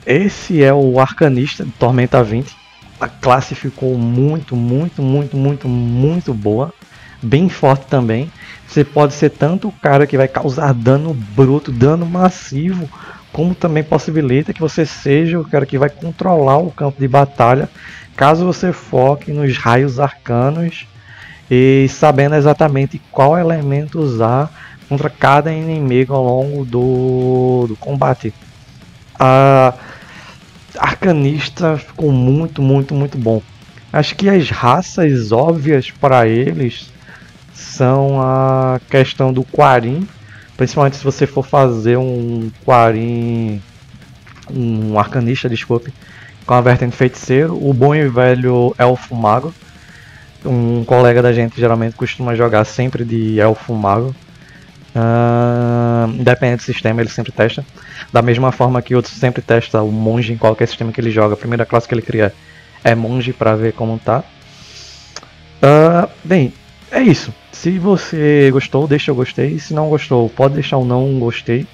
esse 0.06 0.64
é 0.64 0.74
o 0.74 1.00
Arcanista 1.00 1.64
de 1.64 1.72
Tormenta 1.72 2.24
20. 2.24 2.56
A 3.00 3.08
classe 3.08 3.56
ficou 3.56 3.98
muito, 3.98 4.56
muito, 4.56 5.02
muito, 5.02 5.38
muito, 5.38 5.68
muito 5.68 6.34
boa. 6.34 6.74
Bem 7.22 7.48
forte 7.48 7.86
também. 7.88 8.32
Você 8.74 8.84
pode 8.84 9.14
ser 9.14 9.30
tanto 9.30 9.68
o 9.68 9.72
cara 9.72 10.08
que 10.08 10.18
vai 10.18 10.28
causar 10.28 10.74
dano 10.74 11.14
bruto, 11.14 11.72
dano 11.72 12.08
massivo, 12.08 12.90
como 13.32 13.54
também 13.54 13.84
possibilita 13.84 14.52
que 14.52 14.60
você 14.60 14.84
seja 14.84 15.40
o 15.40 15.46
cara 15.46 15.64
que 15.64 15.78
vai 15.78 15.92
controlar 15.92 16.58
o 16.58 16.72
campo 16.72 17.00
de 17.00 17.08
batalha, 17.08 17.70
caso 18.16 18.44
você 18.44 18.74
foque 18.74 19.32
nos 19.32 19.56
raios 19.60 20.00
arcanos 20.00 20.88
e 21.52 21.86
sabendo 21.88 22.34
exatamente 22.34 23.00
qual 23.12 23.38
elemento 23.38 24.00
usar 24.00 24.52
contra 24.90 25.08
cada 25.08 25.54
inimigo 25.54 26.16
ao 26.16 26.24
longo 26.24 26.66
do, 26.66 27.66
do 27.68 27.76
combate. 27.76 28.34
A 29.20 29.76
Arcanista 30.80 31.78
ficou 31.78 32.12
muito, 32.12 32.60
muito, 32.60 32.96
muito 32.96 33.20
bom. 33.20 33.40
Acho 33.92 34.16
que 34.16 34.28
as 34.28 34.50
raças 34.50 35.32
óbvias 35.32 35.92
para 35.92 36.28
eles 36.28 36.92
são 37.54 38.22
a 38.22 38.80
questão 38.90 39.32
do 39.32 39.44
Quarim, 39.44 40.08
principalmente 40.58 40.98
se 40.98 41.04
você 41.04 41.28
for 41.28 41.46
fazer 41.46 41.98
um 41.98 42.52
Quarim, 42.66 43.62
um 44.50 44.98
Arcanista, 44.98 45.50
desculpe, 45.50 45.94
com 46.46 46.54
a 46.54 46.62
vertente 46.62 46.96
feiticeiro, 46.96 47.56
o 47.56 47.74
bom 47.74 47.96
e 47.96 48.08
velho 48.08 48.76
Elfo 48.78 49.16
Mago. 49.16 49.54
Um 50.46 50.84
colega 50.84 51.22
da 51.22 51.32
gente 51.32 51.60
geralmente 51.60 51.96
costuma 51.96 52.36
jogar 52.36 52.66
sempre 52.66 53.06
de 53.06 53.40
Elfo 53.40 53.74
Mago. 53.74 54.14
Uh, 54.96 56.08
independente 56.20 56.58
do 56.58 56.64
sistema, 56.64 57.02
ele 57.02 57.10
sempre 57.10 57.32
testa. 57.32 57.66
Da 58.12 58.22
mesma 58.22 58.52
forma 58.52 58.82
que 58.82 58.94
outros 58.94 59.16
sempre 59.16 59.42
testa 59.42 59.82
o 59.82 59.92
monge 59.92 60.34
em 60.34 60.38
qualquer 60.38 60.68
sistema 60.68 60.92
que 60.92 61.00
ele 61.00 61.12
joga. 61.12 61.34
A 61.34 61.38
primeira 61.38 61.66
classe 61.66 61.88
que 61.88 61.94
ele 61.94 62.02
cria 62.02 62.34
é 62.84 62.94
monge 62.94 63.32
para 63.32 63.56
ver 63.56 63.74
como 63.74 63.98
tá. 63.98 64.24
Uh, 65.64 66.10
bem, 66.24 66.54
é 66.94 67.02
isso. 67.02 67.34
Se 67.52 67.78
você 67.78 68.50
gostou, 68.52 68.88
deixa 68.88 69.12
eu 69.12 69.16
gostei. 69.16 69.60
Se 69.60 69.74
não 69.74 69.90
gostou, 69.90 70.30
pode 70.30 70.56
deixar 70.56 70.78
o 70.78 70.86
não 70.86 71.20
gostei. 71.20 71.66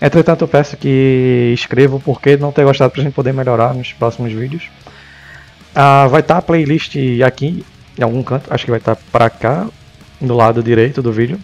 Entretanto, 0.00 0.42
eu 0.42 0.48
peço 0.48 0.76
que 0.76 1.52
escreva 1.54 1.96
o 1.96 2.00
porquê 2.00 2.36
não 2.36 2.52
ter 2.52 2.64
gostado 2.64 2.92
pra 2.92 3.02
gente 3.02 3.14
poder 3.14 3.32
melhorar 3.32 3.74
nos 3.74 3.92
próximos 3.92 4.32
vídeos. 4.32 4.64
Uh, 5.70 6.08
vai 6.08 6.20
estar 6.20 6.34
tá 6.34 6.38
a 6.38 6.42
playlist 6.42 6.96
aqui 7.24 7.64
em 7.98 8.02
algum 8.02 8.22
canto, 8.22 8.52
acho 8.52 8.64
que 8.64 8.70
vai 8.70 8.80
estar 8.80 8.96
tá 8.96 9.02
para 9.10 9.30
cá, 9.30 9.66
do 10.20 10.34
lado 10.34 10.62
direito 10.62 11.00
do 11.00 11.12
vídeo 11.12 11.38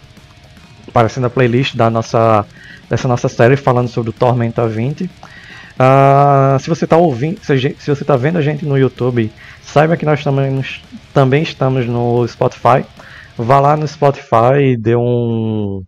aparecendo 0.88 1.26
a 1.26 1.30
playlist 1.30 1.76
da 1.76 1.90
nossa, 1.90 2.44
dessa 2.88 3.06
nossa 3.06 3.28
série 3.28 3.56
falando 3.56 3.88
sobre 3.88 4.10
o 4.10 4.12
Tormenta 4.12 4.66
20. 4.66 5.08
Uh, 5.78 6.58
se 6.58 6.68
você 6.68 6.84
está 6.84 6.96
ouvindo, 6.96 7.40
se, 7.40 7.56
se 7.78 7.94
você 7.94 8.02
está 8.02 8.16
vendo 8.16 8.38
a 8.38 8.42
gente 8.42 8.64
no 8.64 8.76
YouTube, 8.76 9.30
saiba 9.62 9.96
que 9.96 10.04
nós 10.04 10.24
também, 10.24 10.64
também 11.14 11.42
estamos 11.42 11.86
no 11.86 12.26
Spotify. 12.26 12.84
Vá 13.36 13.60
lá 13.60 13.76
no 13.76 13.86
Spotify 13.86 14.72
e 14.72 14.76
dê 14.76 14.96
um 14.96 15.84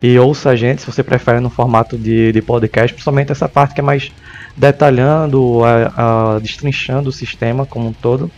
e 0.00 0.16
ouça 0.16 0.50
a 0.50 0.56
gente 0.56 0.80
se 0.80 0.86
você 0.86 1.02
prefere 1.02 1.40
no 1.40 1.50
formato 1.50 1.98
de, 1.98 2.30
de 2.30 2.40
podcast, 2.40 2.94
principalmente 2.94 3.32
essa 3.32 3.48
parte 3.48 3.74
que 3.74 3.80
é 3.80 3.84
mais 3.84 4.12
detalhando, 4.56 5.60
a, 5.64 6.36
a, 6.36 6.38
destrinchando 6.38 7.08
o 7.08 7.12
sistema 7.12 7.66
como 7.66 7.88
um 7.88 7.92
todo. 7.92 8.30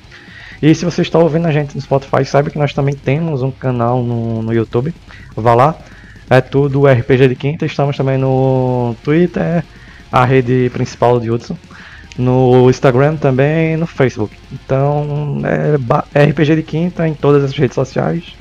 E 0.63 0.75
se 0.75 0.85
você 0.85 1.03
está 1.03 1.19
ouvindo 1.19 1.47
a 1.47 1.53
gente 1.53 1.75
no 1.75 1.81
Spotify, 1.81 2.25
saiba 2.25 2.51
que 2.51 2.59
nós 2.59 2.73
também 2.73 2.95
temos 2.95 3.43
um 3.43 3.51
canal 3.51 4.03
no, 4.03 4.43
no 4.43 4.53
YouTube. 4.53 4.95
Vá 5.37 5.55
lá, 5.55 5.79
é 6.31 6.41
tudo 6.41 6.87
RPG 6.87 7.29
de 7.29 7.37
Quinta. 7.37 7.67
Estamos 7.67 7.97
também 7.97 8.17
no 8.17 8.95
Twitter, 9.05 9.65
a 10.11 10.25
rede 10.25 10.71
principal 10.71 11.21
de 11.21 11.31
Hudson. 11.31 11.57
No 12.19 12.69
Instagram 12.69 13.17
também 13.17 13.77
no 13.77 13.87
Facebook. 13.87 14.37
Então, 14.53 15.41
é 16.15 16.25
RPG 16.25 16.57
de 16.57 16.63
Quinta 16.63 17.09
em 17.09 17.15
todas 17.15 17.45
as 17.45 17.53
redes 17.53 17.75
sociais. 17.75 18.35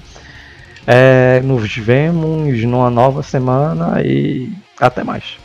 É, 0.86 1.40
nos 1.44 1.76
vemos 1.78 2.64
numa 2.64 2.90
nova 2.90 3.22
semana 3.22 4.02
e 4.04 4.52
até 4.80 5.04
mais. 5.04 5.38